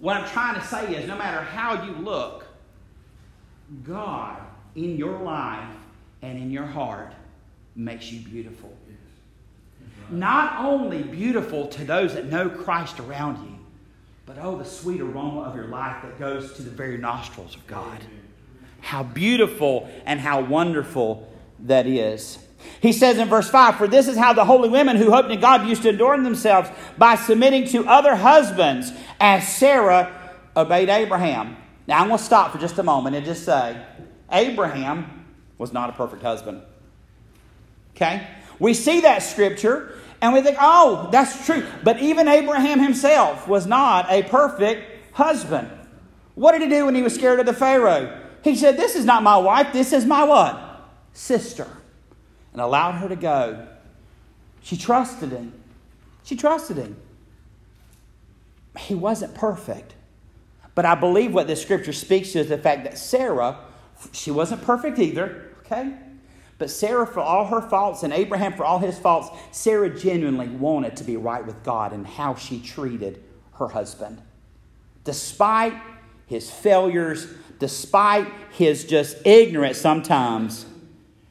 What 0.00 0.16
I'm 0.16 0.28
trying 0.28 0.54
to 0.60 0.66
say 0.66 0.94
is 0.94 1.08
no 1.08 1.16
matter 1.16 1.40
how 1.40 1.84
you 1.84 1.92
look, 1.92 2.46
God 3.82 4.40
in 4.76 4.96
your 4.96 5.18
life 5.20 5.68
and 6.22 6.38
in 6.38 6.50
your 6.50 6.66
heart 6.66 7.12
makes 7.76 8.10
you 8.12 8.20
beautiful. 8.20 8.72
Not 10.10 10.64
only 10.64 11.02
beautiful 11.02 11.66
to 11.68 11.84
those 11.84 12.14
that 12.14 12.26
know 12.26 12.48
Christ 12.48 13.00
around 13.00 13.44
you, 13.44 13.58
but 14.26 14.38
oh, 14.40 14.56
the 14.56 14.64
sweet 14.64 15.00
aroma 15.00 15.42
of 15.42 15.54
your 15.54 15.66
life 15.66 16.02
that 16.02 16.18
goes 16.18 16.54
to 16.54 16.62
the 16.62 16.70
very 16.70 16.98
nostrils 16.98 17.54
of 17.54 17.66
God. 17.66 18.00
How 18.80 19.02
beautiful 19.02 19.90
and 20.06 20.20
how 20.20 20.40
wonderful 20.42 21.30
that 21.60 21.86
is. 21.86 22.38
He 22.80 22.92
says 22.92 23.18
in 23.18 23.28
verse 23.28 23.50
5 23.50 23.76
For 23.76 23.88
this 23.88 24.08
is 24.08 24.16
how 24.16 24.32
the 24.32 24.44
holy 24.44 24.68
women 24.68 24.96
who 24.96 25.10
hoped 25.10 25.30
in 25.30 25.40
God 25.40 25.66
used 25.66 25.82
to 25.82 25.90
adorn 25.90 26.22
themselves 26.22 26.70
by 26.96 27.16
submitting 27.16 27.66
to 27.68 27.86
other 27.86 28.16
husbands, 28.16 28.92
as 29.20 29.46
Sarah 29.46 30.32
obeyed 30.56 30.88
Abraham. 30.88 31.56
Now, 31.86 32.00
I'm 32.00 32.08
going 32.08 32.18
to 32.18 32.24
stop 32.24 32.52
for 32.52 32.58
just 32.58 32.78
a 32.78 32.82
moment 32.82 33.16
and 33.16 33.24
just 33.24 33.44
say 33.44 33.82
Abraham 34.30 35.26
was 35.58 35.72
not 35.72 35.90
a 35.90 35.92
perfect 35.92 36.22
husband. 36.22 36.62
Okay? 37.94 38.26
We 38.58 38.74
see 38.74 39.00
that 39.00 39.22
scripture 39.22 39.98
and 40.20 40.32
we 40.32 40.40
think, 40.40 40.56
oh, 40.60 41.08
that's 41.12 41.44
true. 41.44 41.66
But 41.82 42.00
even 42.00 42.28
Abraham 42.28 42.80
himself 42.80 43.46
was 43.46 43.66
not 43.66 44.10
a 44.10 44.22
perfect 44.22 45.12
husband. 45.12 45.70
What 46.34 46.52
did 46.52 46.62
he 46.62 46.68
do 46.68 46.86
when 46.86 46.94
he 46.94 47.02
was 47.02 47.14
scared 47.14 47.40
of 47.40 47.46
the 47.46 47.52
Pharaoh? 47.52 48.20
He 48.42 48.56
said, 48.56 48.76
This 48.76 48.94
is 48.94 49.04
not 49.04 49.22
my 49.22 49.36
wife, 49.36 49.72
this 49.72 49.92
is 49.92 50.04
my 50.04 50.24
what? 50.24 50.90
Sister. 51.12 51.66
And 52.52 52.60
allowed 52.60 52.92
her 52.92 53.08
to 53.08 53.16
go. 53.16 53.66
She 54.62 54.76
trusted 54.76 55.30
him. 55.30 55.52
She 56.24 56.36
trusted 56.36 56.76
him. 56.76 56.96
He 58.78 58.94
wasn't 58.94 59.34
perfect. 59.34 59.94
But 60.74 60.84
I 60.84 60.94
believe 60.94 61.32
what 61.32 61.46
this 61.46 61.60
scripture 61.62 61.92
speaks 61.92 62.32
to 62.32 62.40
is 62.40 62.48
the 62.48 62.58
fact 62.58 62.84
that 62.84 62.98
Sarah, 62.98 63.58
she 64.12 64.30
wasn't 64.30 64.62
perfect 64.62 64.98
either, 64.98 65.50
okay? 65.60 65.94
But 66.58 66.70
Sarah, 66.70 67.06
for 67.06 67.20
all 67.20 67.46
her 67.46 67.60
faults, 67.60 68.02
and 68.02 68.12
Abraham, 68.12 68.52
for 68.52 68.64
all 68.64 68.78
his 68.78 68.98
faults, 68.98 69.28
Sarah 69.50 69.90
genuinely 69.90 70.48
wanted 70.48 70.96
to 70.98 71.04
be 71.04 71.16
right 71.16 71.44
with 71.44 71.62
God 71.64 71.92
and 71.92 72.06
how 72.06 72.34
she 72.34 72.60
treated 72.60 73.22
her 73.54 73.68
husband. 73.68 74.22
Despite 75.02 75.74
his 76.26 76.50
failures, 76.50 77.26
despite 77.58 78.28
his 78.52 78.84
just 78.84 79.26
ignorance 79.26 79.78
sometimes, 79.78 80.66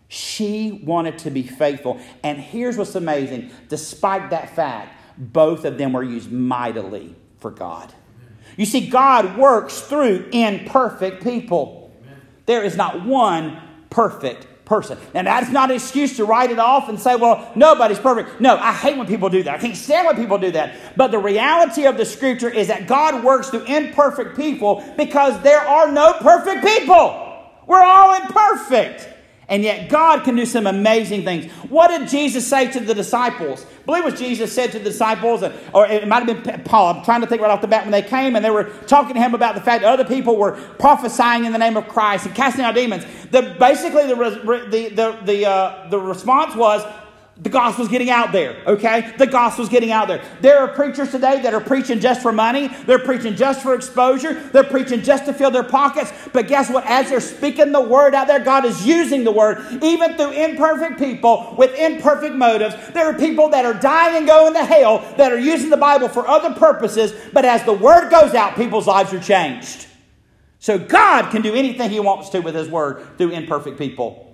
she 0.08 0.84
wanted 0.84 1.18
to 1.20 1.32
be 1.32 1.42
faithful. 1.42 2.00
And 2.22 2.38
here's 2.38 2.78
what's 2.78 2.96
amazing 2.96 3.52
despite 3.70 4.30
that 4.30 4.56
fact, 4.56 4.96
both 5.18 5.66
of 5.66 5.78
them 5.78 5.94
were 5.94 6.04
used 6.04 6.32
mightily 6.32 7.16
for 7.40 7.50
God. 7.50 7.92
You 8.58 8.66
see, 8.66 8.88
God 8.88 9.38
works 9.38 9.82
through 9.82 10.30
imperfect 10.32 11.24
people. 11.24 11.92
There 12.46 12.64
is 12.64 12.76
not 12.76 13.06
one 13.06 13.60
perfect 13.90 14.48
person. 14.74 14.98
And 15.14 15.28
that's 15.28 15.52
not 15.52 15.70
an 15.70 15.76
excuse 15.76 16.18
to 16.18 16.26
write 16.26 16.50
it 16.50 16.58
off 16.58 16.90
and 16.90 17.00
say, 17.00 17.16
well, 17.16 17.52
nobody's 17.56 18.00
perfect. 18.00 18.42
No, 18.42 18.58
I 18.58 18.74
hate 18.74 18.98
when 18.98 19.06
people 19.06 19.30
do 19.30 19.44
that. 19.44 19.56
I 19.56 19.58
can't 19.60 19.78
stand 19.78 20.08
when 20.08 20.16
people 20.16 20.40
do 20.40 20.52
that. 20.52 20.76
But 20.98 21.12
the 21.12 21.20
reality 21.20 21.86
of 21.86 21.98
the 21.98 22.06
scripture 22.06 22.50
is 22.50 22.68
that 22.70 22.88
God 22.88 23.24
works 23.24 23.50
through 23.50 23.66
imperfect 23.66 24.36
people 24.36 24.84
because 24.98 25.40
there 25.44 25.62
are 25.62 25.92
no 25.92 26.14
perfect 26.14 26.66
people. 26.66 27.52
We're 27.68 27.84
all 27.84 28.16
imperfect. 28.16 29.13
And 29.50 29.62
yet 29.64 29.90
God 29.90 30.24
can 30.24 30.36
do 30.36 30.46
some 30.46 30.68
amazing 30.68 31.24
things. 31.24 31.52
What 31.70 31.90
did 31.90 32.08
Jesus 32.08 32.48
say 32.48 32.72
to 32.72 32.80
the 32.80 32.94
disciples? 32.94 33.66
I 33.66 33.86
believe 33.86 34.04
what 34.06 34.16
Jesus 34.16 34.54
said 34.54 34.72
to 34.72 34.80
the 34.80 34.86
disciples, 34.86 35.44
or 35.74 35.86
it 35.86 36.08
might 36.08 36.28
have 36.28 36.44
been 36.44 36.64
Paul. 36.64 36.96
I'm 36.96 37.04
trying 37.04 37.22
to 37.22 37.28
think 37.28 37.42
right 37.42 37.52
off 37.52 37.62
the 37.62 37.68
bat 37.68 37.84
when 37.84 37.92
they 37.92 38.02
came 38.02 38.38
and 38.38 38.46
they 38.46 38.50
were 38.50 38.66
talking 38.88 39.16
to 39.16 39.20
him 39.20 39.34
about 39.34 39.56
the 39.56 39.62
fact 39.62 39.82
that 39.82 39.92
other 39.92 40.06
people 40.06 40.38
were 40.38 40.54
prophesying 40.80 41.44
in 41.44 41.52
the 41.52 41.58
name 41.58 41.76
of 41.76 41.88
Christ 41.90 42.26
and 42.26 42.34
casting 42.34 42.64
out 42.64 42.76
demons. 42.76 43.06
The, 43.32 43.56
basically, 43.60 44.08
the, 44.08 44.16
the, 44.16 44.90
the, 44.90 45.20
the, 45.26 45.50
uh, 45.50 45.90
the 45.90 46.00
response 46.00 46.56
was, 46.56 46.86
the 47.36 47.50
gospel's 47.50 47.88
getting 47.88 48.12
out 48.12 48.32
there, 48.32 48.56
okay? 48.68 49.12
The 49.18 49.26
gospel's 49.26 49.68
getting 49.68 49.92
out 49.92 50.08
there. 50.08 50.24
There 50.42 50.60
are 50.60 50.68
preachers 50.68 51.10
today 51.10 51.42
that 51.42 51.52
are 51.56 51.60
preaching 51.60 52.00
just 52.00 52.22
for 52.22 52.32
money. 52.32 52.68
They're 52.68 53.00
preaching 53.00 53.36
just 53.36 53.64
for 53.64 53.74
exposure. 53.74 54.36
They're 54.36 54.64
preaching 54.64 55.02
just 55.02 55.26
to 55.26 55.34
fill 55.34 55.50
their 55.50 55.64
pockets. 55.64 56.14
But 56.32 56.48
guess 56.48 56.70
what? 56.70 56.86
As 56.86 57.10
they're 57.10 57.20
speaking 57.20 57.72
the 57.72 57.82
word 57.82 58.14
out 58.14 58.28
there, 58.28 58.40
God 58.40 58.66
is 58.66 58.86
using 58.86 59.24
the 59.24 59.32
word, 59.32 59.84
even 59.84 60.16
through 60.16 60.32
imperfect 60.32 61.00
people 61.00 61.56
with 61.58 61.74
imperfect 61.76 62.36
motives. 62.36 62.76
There 62.92 63.08
are 63.08 63.18
people 63.18 63.50
that 63.50 63.66
are 63.66 63.74
dying 63.74 64.18
and 64.18 64.28
going 64.28 64.54
to 64.54 64.64
hell 64.64 65.00
that 65.18 65.32
are 65.32 65.40
using 65.40 65.72
the 65.72 65.78
Bible 65.78 66.10
for 66.10 66.28
other 66.28 66.54
purposes. 66.54 67.14
But 67.34 67.46
as 67.46 67.64
the 67.64 67.74
word 67.74 68.12
goes 68.12 68.36
out, 68.36 68.56
people's 68.56 68.86
lives 68.86 69.12
are 69.12 69.20
changed. 69.20 69.88
So 70.60 70.78
God 70.78 71.32
can 71.32 71.42
do 71.42 71.56
anything 71.56 71.90
He 71.90 72.00
wants 72.00 72.30
to 72.30 72.42
with 72.42 72.54
His 72.54 72.70
word 72.70 73.18
through 73.18 73.32
imperfect 73.32 73.80
people. 73.80 74.33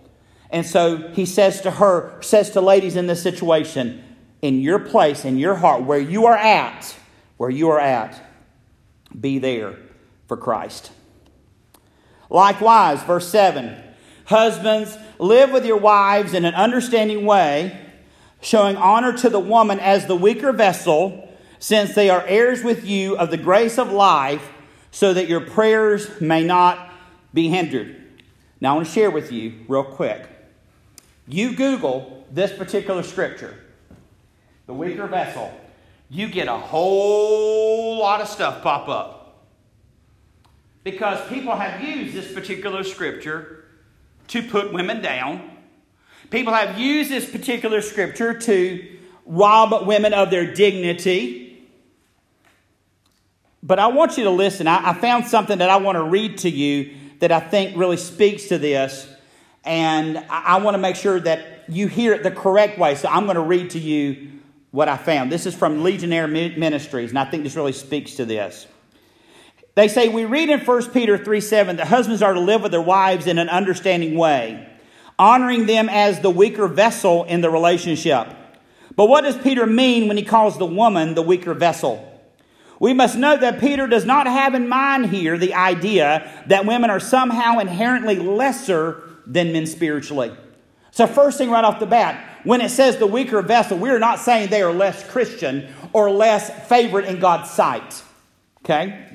And 0.50 0.66
so 0.66 1.10
he 1.14 1.26
says 1.26 1.62
to 1.62 1.72
her, 1.72 2.20
says 2.22 2.50
to 2.52 2.62
ladies 2.62 2.96
in 2.96 3.08
this 3.08 3.22
situation, 3.22 4.04
in 4.42 4.62
your 4.62 4.80
place, 4.80 5.26
in 5.26 5.38
your 5.38 5.56
heart, 5.56 5.84
where 5.84 6.00
you 6.00 6.26
are 6.26 6.38
at, 6.38 6.96
where 7.38 7.50
you 7.50 7.70
are 7.70 7.80
at, 7.80 8.22
be 9.20 9.38
there 9.38 9.78
for 10.28 10.38
Christ. 10.38 10.92
Likewise, 12.30 13.04
verse 13.04 13.28
7 13.28 13.84
Husbands, 14.26 14.96
live 15.18 15.52
with 15.52 15.66
your 15.66 15.80
wives 15.80 16.36
in 16.36 16.46
an 16.46 16.54
understanding 16.54 17.26
way, 17.26 17.80
showing 18.42 18.76
honor 18.76 19.12
to 19.12 19.30
the 19.30 19.40
woman 19.40 19.80
as 19.80 20.06
the 20.06 20.16
weaker 20.16 20.52
vessel, 20.52 21.28
since 21.58 21.96
they 21.96 22.12
are 22.12 22.24
heirs 22.28 22.64
with 22.64 22.86
you 22.86 23.18
of 23.18 23.32
the 23.32 23.38
grace 23.38 23.80
of 23.80 23.92
life, 23.92 24.52
so 24.92 25.14
that 25.14 25.28
your 25.28 25.42
prayers 25.42 26.22
may 26.22 26.44
not 26.44 26.92
be 27.34 27.50
hindered. 27.50 27.96
Now, 28.62 28.74
I 28.74 28.76
want 28.76 28.88
to 28.88 28.94
share 28.94 29.10
with 29.10 29.32
you 29.32 29.66
real 29.68 29.84
quick 29.84 30.28
you 31.30 31.56
Google 31.56 32.26
this 32.32 32.52
particular 32.52 33.04
scripture, 33.04 33.56
the 34.66 34.74
weaker 34.74 35.08
vessel, 35.08 35.54
you 36.10 36.28
get 36.28 36.48
a 36.48 36.58
whole 36.58 38.00
lot 38.00 38.20
of 38.20 38.28
stuff 38.28 38.64
pop 38.64 38.90
up. 38.90 39.46
Because 40.84 41.26
people 41.30 41.56
have 41.56 41.84
used 41.84 42.16
this 42.16 42.34
particular 42.34 42.84
scripture 42.84 43.66
to 44.30 44.42
put 44.42 44.74
women 44.74 45.02
down. 45.02 45.52
People 46.32 46.54
have 46.54 46.80
used 46.80 47.12
this 47.12 47.30
particular 47.30 47.82
scripture 47.82 48.40
to 48.40 48.98
rob 49.26 49.86
women 49.86 50.14
of 50.14 50.32
their 50.32 50.52
dignity. 50.54 51.68
But 53.62 53.78
I 53.78 53.88
want 53.88 54.18
you 54.18 54.24
to 54.24 54.32
listen. 54.32 54.68
I, 54.68 54.92
I 54.92 54.94
found 54.94 55.28
something 55.28 55.60
that 55.60 55.70
I 55.70 55.78
want 55.78 55.96
to 55.98 56.04
read 56.04 56.40
to 56.40 56.50
you 56.50 56.96
that 57.20 57.32
I 57.32 57.40
think 57.40 57.78
really 57.78 57.98
speaks 57.98 58.48
to 58.48 58.58
this. 58.58 59.08
And 59.64 60.18
I, 60.18 60.44
I 60.46 60.60
want 60.60 60.76
to 60.76 60.80
make 60.80 60.96
sure 60.96 61.20
that 61.20 61.70
you 61.70 61.88
hear 61.88 62.14
it 62.14 62.24
the 62.24 62.32
correct 62.32 62.80
way. 62.80 62.96
So 62.96 63.10
I'm 63.10 63.26
going 63.26 63.36
to 63.36 63.42
read 63.42 63.72
to 63.72 63.80
you 63.80 64.30
what 64.72 64.88
I 64.88 64.98
found. 64.98 65.32
This 65.32 65.46
is 65.46 65.56
from 65.56 65.84
Ligonier 65.84 66.28
Ministries, 66.28 67.10
and 67.10 67.20
I 67.20 67.26
think 67.26 67.44
this 67.44 67.56
really 67.56 67.74
speaks 67.74 68.16
to 68.16 68.26
this. 68.26 68.68
They 69.76 69.88
say, 69.88 70.10
We 70.10 70.26
read 70.26 70.50
in 70.50 70.60
1 70.60 70.92
Peter 70.92 71.18
3 71.18 71.42
7 71.42 71.78
that 71.78 71.88
husbands 71.88 72.22
are 72.22 72.34
to 72.34 72.40
live 72.40 72.62
with 72.62 72.72
their 72.72 72.82
wives 72.82 73.28
in 73.28 73.38
an 73.38 73.50
understanding 73.50 74.16
way, 74.16 74.68
honoring 75.18 75.66
them 75.66 75.90
as 75.90 76.20
the 76.20 76.30
weaker 76.30 76.68
vessel 76.68 77.24
in 77.24 77.42
the 77.42 77.50
relationship. 77.50 78.28
But 78.96 79.08
what 79.08 79.22
does 79.22 79.38
Peter 79.38 79.66
mean 79.66 80.08
when 80.08 80.18
he 80.18 80.24
calls 80.24 80.58
the 80.58 80.66
woman 80.66 81.16
the 81.16 81.22
weaker 81.22 81.54
vessel? 81.54 82.06
We 82.80 82.94
must 82.94 83.18
note 83.18 83.42
that 83.42 83.60
Peter 83.60 83.88
does 83.88 84.06
not 84.06 84.26
have 84.26 84.54
in 84.54 84.70
mind 84.70 85.08
here 85.08 85.38
the 85.38 85.54
idea 85.54 86.44
that 86.48 86.66
women 86.66 86.90
are 86.90 87.00
somehow 87.00 87.60
inherently 87.60 88.16
lesser 88.16 89.09
than 89.30 89.54
men 89.54 89.66
spiritually. 89.66 90.36
So, 90.92 91.08
first 91.08 91.38
thing 91.38 91.50
right 91.52 91.64
off 91.64 91.80
the 91.80 91.86
bat, 91.86 92.42
when 92.44 92.62
it 92.62 92.70
says 92.70 92.98
the 92.98 93.08
weaker 93.08 93.42
vessel, 93.42 93.78
we're 93.78 94.00
not 94.00 94.20
saying 94.20 94.50
they 94.50 94.62
are 94.62 94.74
less 94.74 95.08
Christian 95.10 95.72
or 95.94 96.10
less 96.10 96.68
favored 96.68 97.06
in 97.06 97.20
God's 97.20 97.50
sight. 97.52 98.04
Okay? 98.66 99.06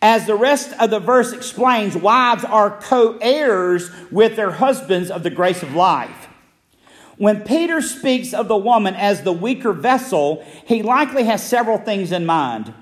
As 0.00 0.26
the 0.26 0.34
rest 0.34 0.72
of 0.78 0.90
the 0.90 1.00
verse 1.00 1.32
explains, 1.32 1.96
wives 1.96 2.44
are 2.44 2.78
co 2.80 3.18
heirs 3.20 3.90
with 4.10 4.36
their 4.36 4.50
husbands 4.50 5.10
of 5.10 5.22
the 5.22 5.30
grace 5.30 5.62
of 5.62 5.74
life. 5.74 6.28
When 7.16 7.42
Peter 7.42 7.80
speaks 7.80 8.34
of 8.34 8.48
the 8.48 8.56
woman 8.56 8.94
as 8.94 9.22
the 9.22 9.32
weaker 9.32 9.72
vessel, 9.72 10.44
he 10.66 10.82
likely 10.82 11.24
has 11.24 11.42
several 11.42 11.78
things 11.78 12.10
in 12.10 12.26
mind. 12.26 12.74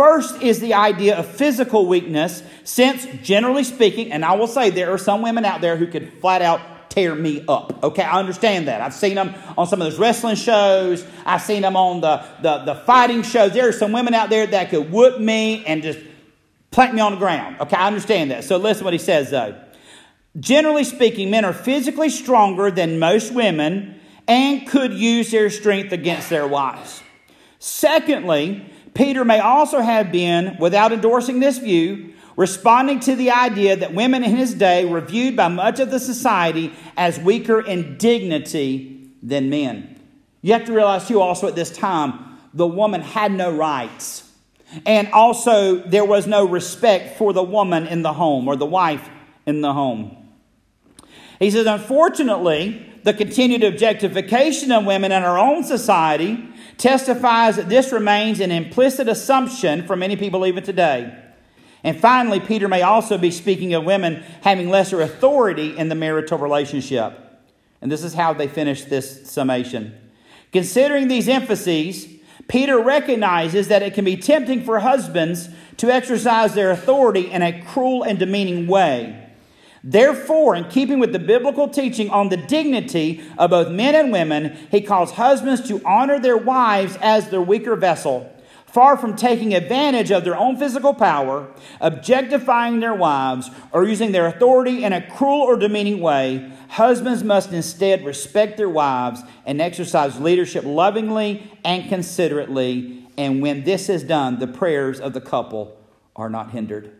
First 0.00 0.40
is 0.40 0.60
the 0.60 0.72
idea 0.72 1.18
of 1.18 1.26
physical 1.26 1.84
weakness, 1.84 2.42
since 2.64 3.04
generally 3.22 3.64
speaking, 3.64 4.12
and 4.12 4.24
I 4.24 4.32
will 4.32 4.46
say 4.46 4.70
there 4.70 4.94
are 4.94 4.96
some 4.96 5.20
women 5.20 5.44
out 5.44 5.60
there 5.60 5.76
who 5.76 5.86
could 5.86 6.10
flat 6.22 6.40
out 6.40 6.88
tear 6.88 7.14
me 7.14 7.44
up. 7.46 7.84
Okay, 7.84 8.02
I 8.02 8.18
understand 8.18 8.66
that. 8.66 8.80
I've 8.80 8.94
seen 8.94 9.14
them 9.14 9.34
on 9.58 9.66
some 9.66 9.82
of 9.82 9.90
those 9.90 9.98
wrestling 9.98 10.36
shows. 10.36 11.04
I've 11.26 11.42
seen 11.42 11.60
them 11.60 11.76
on 11.76 12.00
the, 12.00 12.24
the, 12.40 12.58
the 12.64 12.74
fighting 12.76 13.22
shows. 13.22 13.52
There 13.52 13.68
are 13.68 13.72
some 13.72 13.92
women 13.92 14.14
out 14.14 14.30
there 14.30 14.46
that 14.46 14.70
could 14.70 14.90
whoop 14.90 15.20
me 15.20 15.66
and 15.66 15.82
just 15.82 15.98
plant 16.70 16.94
me 16.94 17.02
on 17.02 17.12
the 17.12 17.18
ground. 17.18 17.60
Okay, 17.60 17.76
I 17.76 17.86
understand 17.86 18.30
that. 18.30 18.44
So 18.44 18.56
listen 18.56 18.84
what 18.84 18.94
he 18.94 18.98
says 18.98 19.30
though. 19.30 19.54
Generally 20.38 20.84
speaking, 20.84 21.30
men 21.30 21.44
are 21.44 21.52
physically 21.52 22.08
stronger 22.08 22.70
than 22.70 22.98
most 22.98 23.34
women 23.34 24.00
and 24.26 24.66
could 24.66 24.94
use 24.94 25.30
their 25.30 25.50
strength 25.50 25.92
against 25.92 26.30
their 26.30 26.48
wives. 26.48 27.02
Secondly, 27.58 28.64
Peter 28.94 29.24
may 29.24 29.40
also 29.40 29.80
have 29.80 30.10
been, 30.10 30.56
without 30.58 30.92
endorsing 30.92 31.40
this 31.40 31.58
view, 31.58 32.12
responding 32.36 33.00
to 33.00 33.14
the 33.14 33.30
idea 33.30 33.76
that 33.76 33.94
women 33.94 34.24
in 34.24 34.36
his 34.36 34.54
day 34.54 34.84
were 34.84 35.00
viewed 35.00 35.36
by 35.36 35.48
much 35.48 35.78
of 35.78 35.90
the 35.90 36.00
society 36.00 36.72
as 36.96 37.18
weaker 37.18 37.60
in 37.60 37.96
dignity 37.98 39.10
than 39.22 39.50
men. 39.50 40.00
You 40.42 40.54
have 40.54 40.64
to 40.64 40.72
realize, 40.72 41.06
too, 41.06 41.20
also 41.20 41.48
at 41.48 41.54
this 41.54 41.70
time, 41.70 42.38
the 42.54 42.66
woman 42.66 43.02
had 43.02 43.32
no 43.32 43.50
rights. 43.50 44.28
And 44.86 45.08
also, 45.12 45.76
there 45.76 46.04
was 46.04 46.26
no 46.26 46.46
respect 46.46 47.18
for 47.18 47.32
the 47.32 47.42
woman 47.42 47.86
in 47.86 48.02
the 48.02 48.12
home 48.12 48.48
or 48.48 48.56
the 48.56 48.66
wife 48.66 49.08
in 49.46 49.60
the 49.60 49.72
home. 49.72 50.16
He 51.38 51.50
says, 51.50 51.66
unfortunately, 51.66 52.86
the 53.02 53.14
continued 53.14 53.64
objectification 53.64 54.72
of 54.72 54.84
women 54.84 55.10
in 55.12 55.22
our 55.22 55.38
own 55.38 55.64
society 55.64 56.46
testifies 56.80 57.56
that 57.56 57.68
this 57.68 57.92
remains 57.92 58.40
an 58.40 58.50
implicit 58.50 59.06
assumption 59.06 59.86
for 59.86 59.96
many 59.96 60.16
people 60.16 60.46
even 60.46 60.64
today. 60.64 61.14
And 61.84 61.98
finally, 61.98 62.40
Peter 62.40 62.68
may 62.68 62.82
also 62.82 63.18
be 63.18 63.30
speaking 63.30 63.74
of 63.74 63.84
women 63.84 64.22
having 64.42 64.70
lesser 64.70 65.00
authority 65.00 65.76
in 65.76 65.88
the 65.88 65.94
marital 65.94 66.38
relationship. 66.38 67.18
And 67.80 67.92
this 67.92 68.02
is 68.02 68.14
how 68.14 68.32
they 68.32 68.48
finish 68.48 68.84
this 68.84 69.30
summation. 69.30 69.94
Considering 70.52 71.08
these 71.08 71.28
emphases, 71.28 72.08
Peter 72.48 72.80
recognizes 72.80 73.68
that 73.68 73.82
it 73.82 73.94
can 73.94 74.04
be 74.04 74.16
tempting 74.16 74.64
for 74.64 74.80
husbands 74.80 75.48
to 75.76 75.90
exercise 75.90 76.54
their 76.54 76.70
authority 76.70 77.30
in 77.30 77.42
a 77.42 77.62
cruel 77.62 78.02
and 78.02 78.18
demeaning 78.18 78.66
way. 78.66 79.29
Therefore, 79.82 80.54
in 80.54 80.64
keeping 80.64 80.98
with 80.98 81.12
the 81.12 81.18
biblical 81.18 81.68
teaching 81.68 82.10
on 82.10 82.28
the 82.28 82.36
dignity 82.36 83.22
of 83.38 83.50
both 83.50 83.70
men 83.70 83.94
and 83.94 84.12
women, 84.12 84.56
he 84.70 84.82
calls 84.82 85.12
husbands 85.12 85.66
to 85.68 85.82
honor 85.84 86.18
their 86.18 86.36
wives 86.36 86.98
as 87.00 87.30
their 87.30 87.40
weaker 87.40 87.76
vessel. 87.76 88.30
Far 88.66 88.96
from 88.96 89.16
taking 89.16 89.52
advantage 89.52 90.12
of 90.12 90.22
their 90.22 90.36
own 90.36 90.56
physical 90.56 90.94
power, 90.94 91.48
objectifying 91.80 92.78
their 92.78 92.94
wives, 92.94 93.50
or 93.72 93.84
using 93.84 94.12
their 94.12 94.26
authority 94.26 94.84
in 94.84 94.92
a 94.92 95.10
cruel 95.10 95.40
or 95.40 95.56
demeaning 95.56 96.00
way, 96.00 96.52
husbands 96.68 97.24
must 97.24 97.52
instead 97.52 98.04
respect 98.04 98.58
their 98.58 98.68
wives 98.68 99.22
and 99.44 99.60
exercise 99.60 100.20
leadership 100.20 100.62
lovingly 100.64 101.50
and 101.64 101.88
considerately. 101.88 103.08
And 103.16 103.42
when 103.42 103.64
this 103.64 103.88
is 103.88 104.04
done, 104.04 104.38
the 104.38 104.46
prayers 104.46 105.00
of 105.00 105.14
the 105.14 105.20
couple 105.20 105.76
are 106.14 106.30
not 106.30 106.52
hindered. 106.52 106.92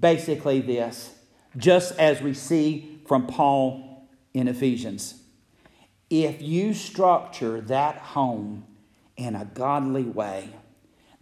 Basically, 0.00 0.60
this 0.60 1.14
just 1.56 1.98
as 1.98 2.20
we 2.20 2.34
see 2.34 3.00
from 3.06 3.26
Paul 3.26 4.08
in 4.32 4.48
Ephesians. 4.48 5.20
If 6.10 6.42
you 6.42 6.74
structure 6.74 7.60
that 7.62 7.96
home 7.96 8.64
in 9.16 9.34
a 9.34 9.44
godly 9.44 10.04
way, 10.04 10.50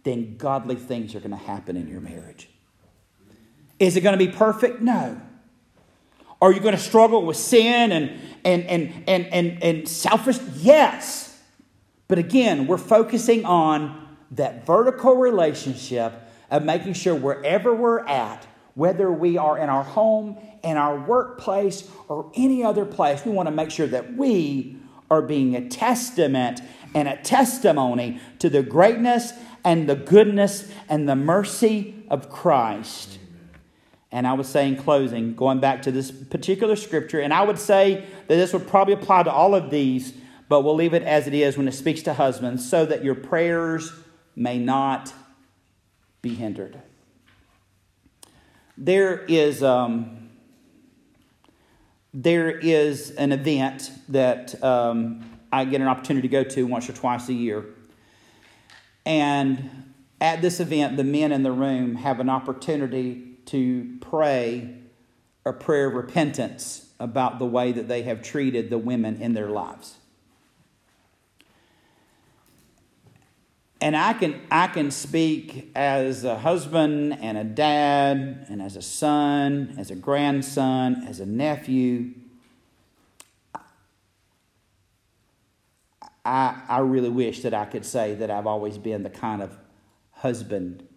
then 0.03 0.37
godly 0.37 0.75
things 0.75 1.15
are 1.15 1.19
going 1.19 1.31
to 1.31 1.37
happen 1.37 1.77
in 1.77 1.87
your 1.87 2.01
marriage. 2.01 2.49
Is 3.79 3.95
it 3.95 4.01
going 4.01 4.17
to 4.17 4.25
be 4.25 4.31
perfect? 4.31 4.81
No. 4.81 5.19
Are 6.41 6.51
you 6.51 6.59
going 6.59 6.75
to 6.75 6.81
struggle 6.81 7.25
with 7.25 7.37
sin 7.37 7.91
and, 7.91 8.19
and, 8.43 8.65
and, 8.65 9.03
and, 9.07 9.25
and, 9.27 9.63
and 9.63 9.87
selfish? 9.87 10.39
Yes. 10.57 11.41
But 12.07 12.19
again, 12.19 12.67
we're 12.67 12.77
focusing 12.77 13.45
on 13.45 14.17
that 14.31 14.65
vertical 14.65 15.15
relationship 15.15 16.13
of 16.51 16.63
making 16.63 16.93
sure 16.93 17.15
wherever 17.15 17.73
we're 17.73 18.05
at, 18.05 18.45
whether 18.75 19.11
we 19.11 19.37
are 19.37 19.57
in 19.57 19.69
our 19.69 19.83
home, 19.83 20.37
in 20.63 20.77
our 20.77 20.97
workplace, 20.97 21.89
or 22.07 22.31
any 22.35 22.63
other 22.63 22.85
place, 22.85 23.25
we 23.25 23.31
want 23.31 23.47
to 23.47 23.53
make 23.53 23.71
sure 23.71 23.87
that 23.87 24.15
we 24.15 24.77
are 25.11 25.21
being 25.21 25.55
a 25.55 25.69
testament 25.69 26.61
and 26.95 27.07
a 27.07 27.17
testimony 27.17 28.19
to 28.39 28.49
the 28.49 28.63
greatness 28.63 29.33
and 29.63 29.87
the 29.87 29.95
goodness 29.95 30.71
and 30.89 31.07
the 31.07 31.15
mercy 31.15 32.03
of 32.09 32.29
Christ. 32.29 33.19
And 34.11 34.27
I 34.27 34.33
would 34.33 34.45
say 34.45 34.67
in 34.67 34.75
closing, 34.75 35.35
going 35.35 35.59
back 35.59 35.81
to 35.83 35.91
this 35.91 36.11
particular 36.11 36.75
scripture, 36.75 37.19
and 37.19 37.33
I 37.33 37.43
would 37.43 37.57
say 37.57 38.05
that 38.27 38.35
this 38.35 38.53
would 38.53 38.67
probably 38.67 38.93
apply 38.93 39.23
to 39.23 39.31
all 39.31 39.55
of 39.55 39.71
these, 39.71 40.13
but 40.49 40.61
we'll 40.61 40.75
leave 40.75 40.93
it 40.93 41.03
as 41.03 41.27
it 41.27 41.33
is 41.33 41.57
when 41.57 41.67
it 41.67 41.73
speaks 41.73 42.03
to 42.03 42.13
husbands, 42.13 42.67
so 42.67 42.85
that 42.85 43.03
your 43.03 43.15
prayers 43.15 43.91
may 44.35 44.59
not 44.59 45.13
be 46.21 46.35
hindered. 46.35 46.79
There 48.77 49.19
is, 49.27 49.61
um, 49.61 50.29
there 52.13 52.49
is 52.49 53.11
an 53.11 53.31
event 53.31 53.91
that 54.09 54.61
um, 54.63 55.29
I 55.51 55.65
get 55.65 55.81
an 55.81 55.87
opportunity 55.87 56.27
to 56.27 56.31
go 56.31 56.43
to 56.43 56.65
once 56.65 56.89
or 56.89 56.93
twice 56.93 57.29
a 57.29 57.33
year. 57.33 57.65
And 59.05 59.93
at 60.19 60.41
this 60.41 60.59
event, 60.59 60.97
the 60.97 61.03
men 61.03 61.31
in 61.31 61.43
the 61.43 61.51
room 61.51 61.95
have 61.95 62.19
an 62.19 62.29
opportunity 62.29 63.37
to 63.47 63.97
pray 64.01 64.79
a 65.45 65.53
prayer 65.53 65.87
of 65.87 65.93
repentance 65.93 66.93
about 66.99 67.37
the 67.37 67.45
way 67.45 67.71
that 67.73 67.87
they 67.87 68.03
have 68.03 68.21
treated 68.23 68.69
the 68.69 68.77
women 68.77 69.21
in 69.21 69.33
their 69.33 69.49
lives. 69.49 69.97
And 73.83 73.97
I 73.97 74.13
can, 74.13 74.39
I 74.49 74.67
can 74.67 74.91
speak 74.91 75.69
as 75.75 76.23
a 76.23 76.37
husband 76.37 77.17
and 77.19 77.37
a 77.37 77.43
dad, 77.43 78.45
and 78.47 78.61
as 78.61 78.77
a 78.77 78.81
son, 78.81 79.75
as 79.77 79.91
a 79.91 79.95
grandson, 79.95 81.03
as 81.05 81.19
a 81.19 81.25
nephew. 81.25 82.11
I, 86.23 86.61
I 86.69 86.79
really 86.79 87.09
wish 87.09 87.41
that 87.41 87.53
I 87.53 87.65
could 87.65 87.85
say 87.85 88.15
that 88.15 88.31
I've 88.31 88.47
always 88.47 88.77
been 88.77 89.03
the 89.03 89.09
kind 89.09 89.41
of 89.41 89.51
husband 90.13 90.87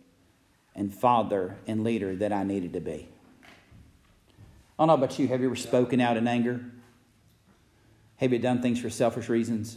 and 0.77 0.94
father 0.94 1.57
and 1.66 1.83
leader 1.83 2.14
that 2.14 2.33
I 2.33 2.44
needed 2.44 2.72
to 2.75 2.81
be. 2.81 3.09
I 3.42 3.49
don't 4.79 4.87
know 4.87 4.94
about 4.94 5.18
you. 5.18 5.27
Have 5.27 5.40
you 5.40 5.46
ever 5.46 5.57
spoken 5.57 6.01
out 6.01 6.16
in 6.16 6.29
anger? 6.29 6.64
Have 8.18 8.33
you 8.33 8.38
done 8.38 8.62
things 8.62 8.81
for 8.81 8.90
selfish 8.90 9.29
reasons? 9.29 9.77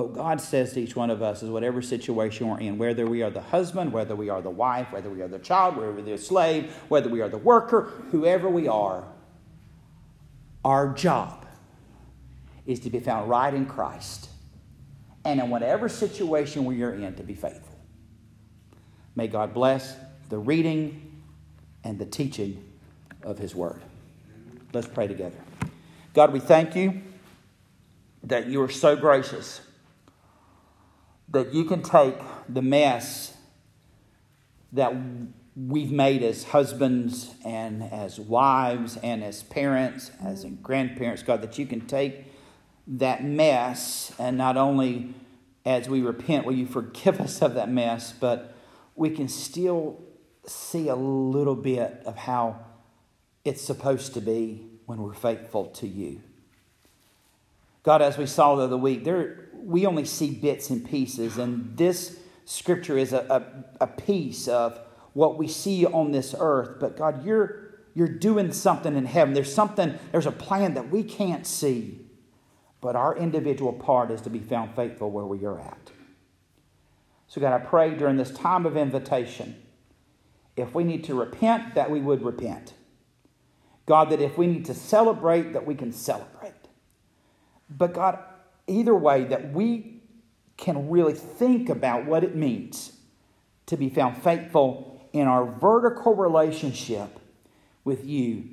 But 0.00 0.14
God 0.14 0.40
says 0.40 0.72
to 0.72 0.80
each 0.80 0.96
one 0.96 1.10
of 1.10 1.20
us 1.20 1.42
is 1.42 1.50
whatever 1.50 1.82
situation 1.82 2.48
we're 2.48 2.60
in, 2.60 2.78
whether 2.78 3.06
we 3.06 3.22
are 3.22 3.28
the 3.28 3.42
husband, 3.42 3.92
whether 3.92 4.16
we 4.16 4.30
are 4.30 4.40
the 4.40 4.48
wife, 4.48 4.90
whether 4.92 5.10
we 5.10 5.20
are 5.20 5.28
the 5.28 5.38
child, 5.38 5.76
whether 5.76 5.92
we're 5.92 6.00
the 6.00 6.16
slave, 6.16 6.72
whether 6.88 7.10
we 7.10 7.20
are 7.20 7.28
the 7.28 7.36
worker, 7.36 7.92
whoever 8.10 8.48
we 8.48 8.66
are, 8.66 9.04
our 10.64 10.94
job 10.94 11.44
is 12.64 12.80
to 12.80 12.88
be 12.88 12.98
found 12.98 13.28
right 13.28 13.52
in 13.52 13.66
Christ. 13.66 14.30
And 15.26 15.38
in 15.38 15.50
whatever 15.50 15.86
situation 15.86 16.64
we 16.64 16.82
are 16.82 16.94
in, 16.94 17.14
to 17.16 17.22
be 17.22 17.34
faithful. 17.34 17.78
May 19.14 19.28
God 19.28 19.52
bless 19.52 19.96
the 20.30 20.38
reading 20.38 21.20
and 21.84 21.98
the 21.98 22.06
teaching 22.06 22.64
of 23.22 23.36
His 23.36 23.54
Word. 23.54 23.82
Let's 24.72 24.88
pray 24.88 25.08
together. 25.08 25.36
God, 26.14 26.32
we 26.32 26.40
thank 26.40 26.74
you 26.74 27.02
that 28.22 28.46
you 28.46 28.62
are 28.62 28.70
so 28.70 28.96
gracious 28.96 29.60
that 31.30 31.54
you 31.54 31.64
can 31.64 31.82
take 31.82 32.16
the 32.48 32.62
mess 32.62 33.34
that 34.72 34.94
we've 35.56 35.92
made 35.92 36.22
as 36.22 36.44
husbands 36.44 37.34
and 37.44 37.82
as 37.82 38.18
wives 38.18 38.96
and 39.02 39.22
as 39.22 39.42
parents, 39.42 40.10
as 40.24 40.44
grandparents, 40.62 41.22
God, 41.22 41.42
that 41.42 41.58
you 41.58 41.66
can 41.66 41.86
take 41.86 42.24
that 42.86 43.24
mess 43.24 44.12
and 44.18 44.36
not 44.36 44.56
only 44.56 45.14
as 45.64 45.88
we 45.88 46.00
repent, 46.00 46.46
will 46.46 46.54
you 46.54 46.66
forgive 46.66 47.20
us 47.20 47.42
of 47.42 47.54
that 47.54 47.70
mess, 47.70 48.12
but 48.12 48.54
we 48.96 49.10
can 49.10 49.28
still 49.28 50.00
see 50.46 50.88
a 50.88 50.94
little 50.94 51.54
bit 51.54 52.02
of 52.06 52.16
how 52.16 52.58
it's 53.44 53.62
supposed 53.62 54.14
to 54.14 54.20
be 54.20 54.66
when 54.86 55.02
we're 55.02 55.14
faithful 55.14 55.66
to 55.66 55.86
you. 55.86 56.20
God, 57.82 58.02
as 58.02 58.18
we 58.18 58.26
saw 58.26 58.56
the 58.56 58.64
other 58.64 58.76
week, 58.76 59.04
there 59.04 59.48
we 59.62 59.86
only 59.86 60.04
see 60.04 60.30
bits 60.30 60.70
and 60.70 60.88
pieces, 60.88 61.38
and 61.38 61.76
this 61.76 62.18
scripture 62.44 62.98
is 62.98 63.12
a, 63.12 63.64
a, 63.80 63.84
a 63.84 63.86
piece 63.86 64.48
of 64.48 64.80
what 65.12 65.38
we 65.38 65.48
see 65.48 65.86
on 65.86 66.12
this 66.12 66.34
earth. 66.38 66.78
But 66.80 66.96
God, 66.96 67.24
you're 67.24 67.70
you're 67.94 68.08
doing 68.08 68.52
something 68.52 68.96
in 68.96 69.06
heaven. 69.06 69.34
There's 69.34 69.52
something, 69.52 69.98
there's 70.12 70.26
a 70.26 70.32
plan 70.32 70.74
that 70.74 70.90
we 70.90 71.02
can't 71.02 71.46
see. 71.46 72.00
But 72.80 72.96
our 72.96 73.16
individual 73.16 73.72
part 73.72 74.10
is 74.10 74.20
to 74.22 74.30
be 74.30 74.38
found 74.38 74.74
faithful 74.74 75.10
where 75.10 75.26
we 75.26 75.44
are 75.44 75.60
at. 75.60 75.90
So, 77.28 77.40
God, 77.40 77.52
I 77.52 77.64
pray 77.64 77.94
during 77.94 78.16
this 78.16 78.30
time 78.30 78.66
of 78.66 78.76
invitation, 78.76 79.62
if 80.56 80.74
we 80.74 80.82
need 80.82 81.04
to 81.04 81.14
repent, 81.14 81.74
that 81.74 81.90
we 81.90 82.00
would 82.00 82.22
repent. 82.22 82.74
God, 83.86 84.10
that 84.10 84.20
if 84.20 84.38
we 84.38 84.46
need 84.46 84.64
to 84.66 84.74
celebrate, 84.74 85.52
that 85.52 85.66
we 85.66 85.74
can 85.74 85.92
celebrate. 85.92 86.54
But, 87.68 87.92
God, 87.92 88.18
either 88.70 88.94
way, 88.94 89.24
that 89.24 89.52
we 89.52 90.02
can 90.56 90.88
really 90.90 91.14
think 91.14 91.68
about 91.68 92.06
what 92.06 92.22
it 92.22 92.34
means 92.34 92.92
to 93.66 93.76
be 93.76 93.88
found 93.88 94.16
faithful 94.22 95.08
in 95.12 95.26
our 95.26 95.44
vertical 95.44 96.14
relationship 96.14 97.18
with 97.84 98.04
you 98.04 98.44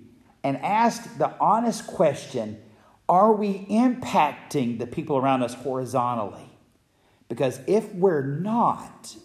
and 0.43 0.58
ask 0.58 1.17
the 1.17 1.38
honest 1.39 1.86
question 1.88 2.62
are 3.10 3.32
we 3.32 3.65
impacting 3.69 4.80
the 4.80 4.88
people 4.88 5.17
around 5.17 5.41
us 5.41 5.53
horizontally? 5.53 6.49
Because 7.30 7.60
if 7.65 7.93
we're 7.93 8.25
not, 8.25 9.15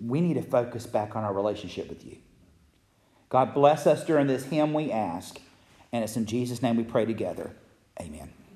we 0.00 0.20
need 0.20 0.34
to 0.34 0.42
focus 0.42 0.86
back 0.86 1.16
on 1.16 1.24
our 1.24 1.32
relationship 1.32 1.88
with 1.88 2.04
you. 2.04 2.18
God 3.28 3.52
bless 3.52 3.86
us 3.86 4.04
during 4.04 4.26
this 4.28 4.44
hymn 4.44 4.72
we 4.72 4.92
ask. 4.92 5.40
And 5.92 6.04
it's 6.04 6.16
in 6.16 6.26
Jesus' 6.26 6.62
name 6.62 6.76
we 6.76 6.84
pray 6.84 7.04
together. 7.04 7.50
Amen. 8.00 8.32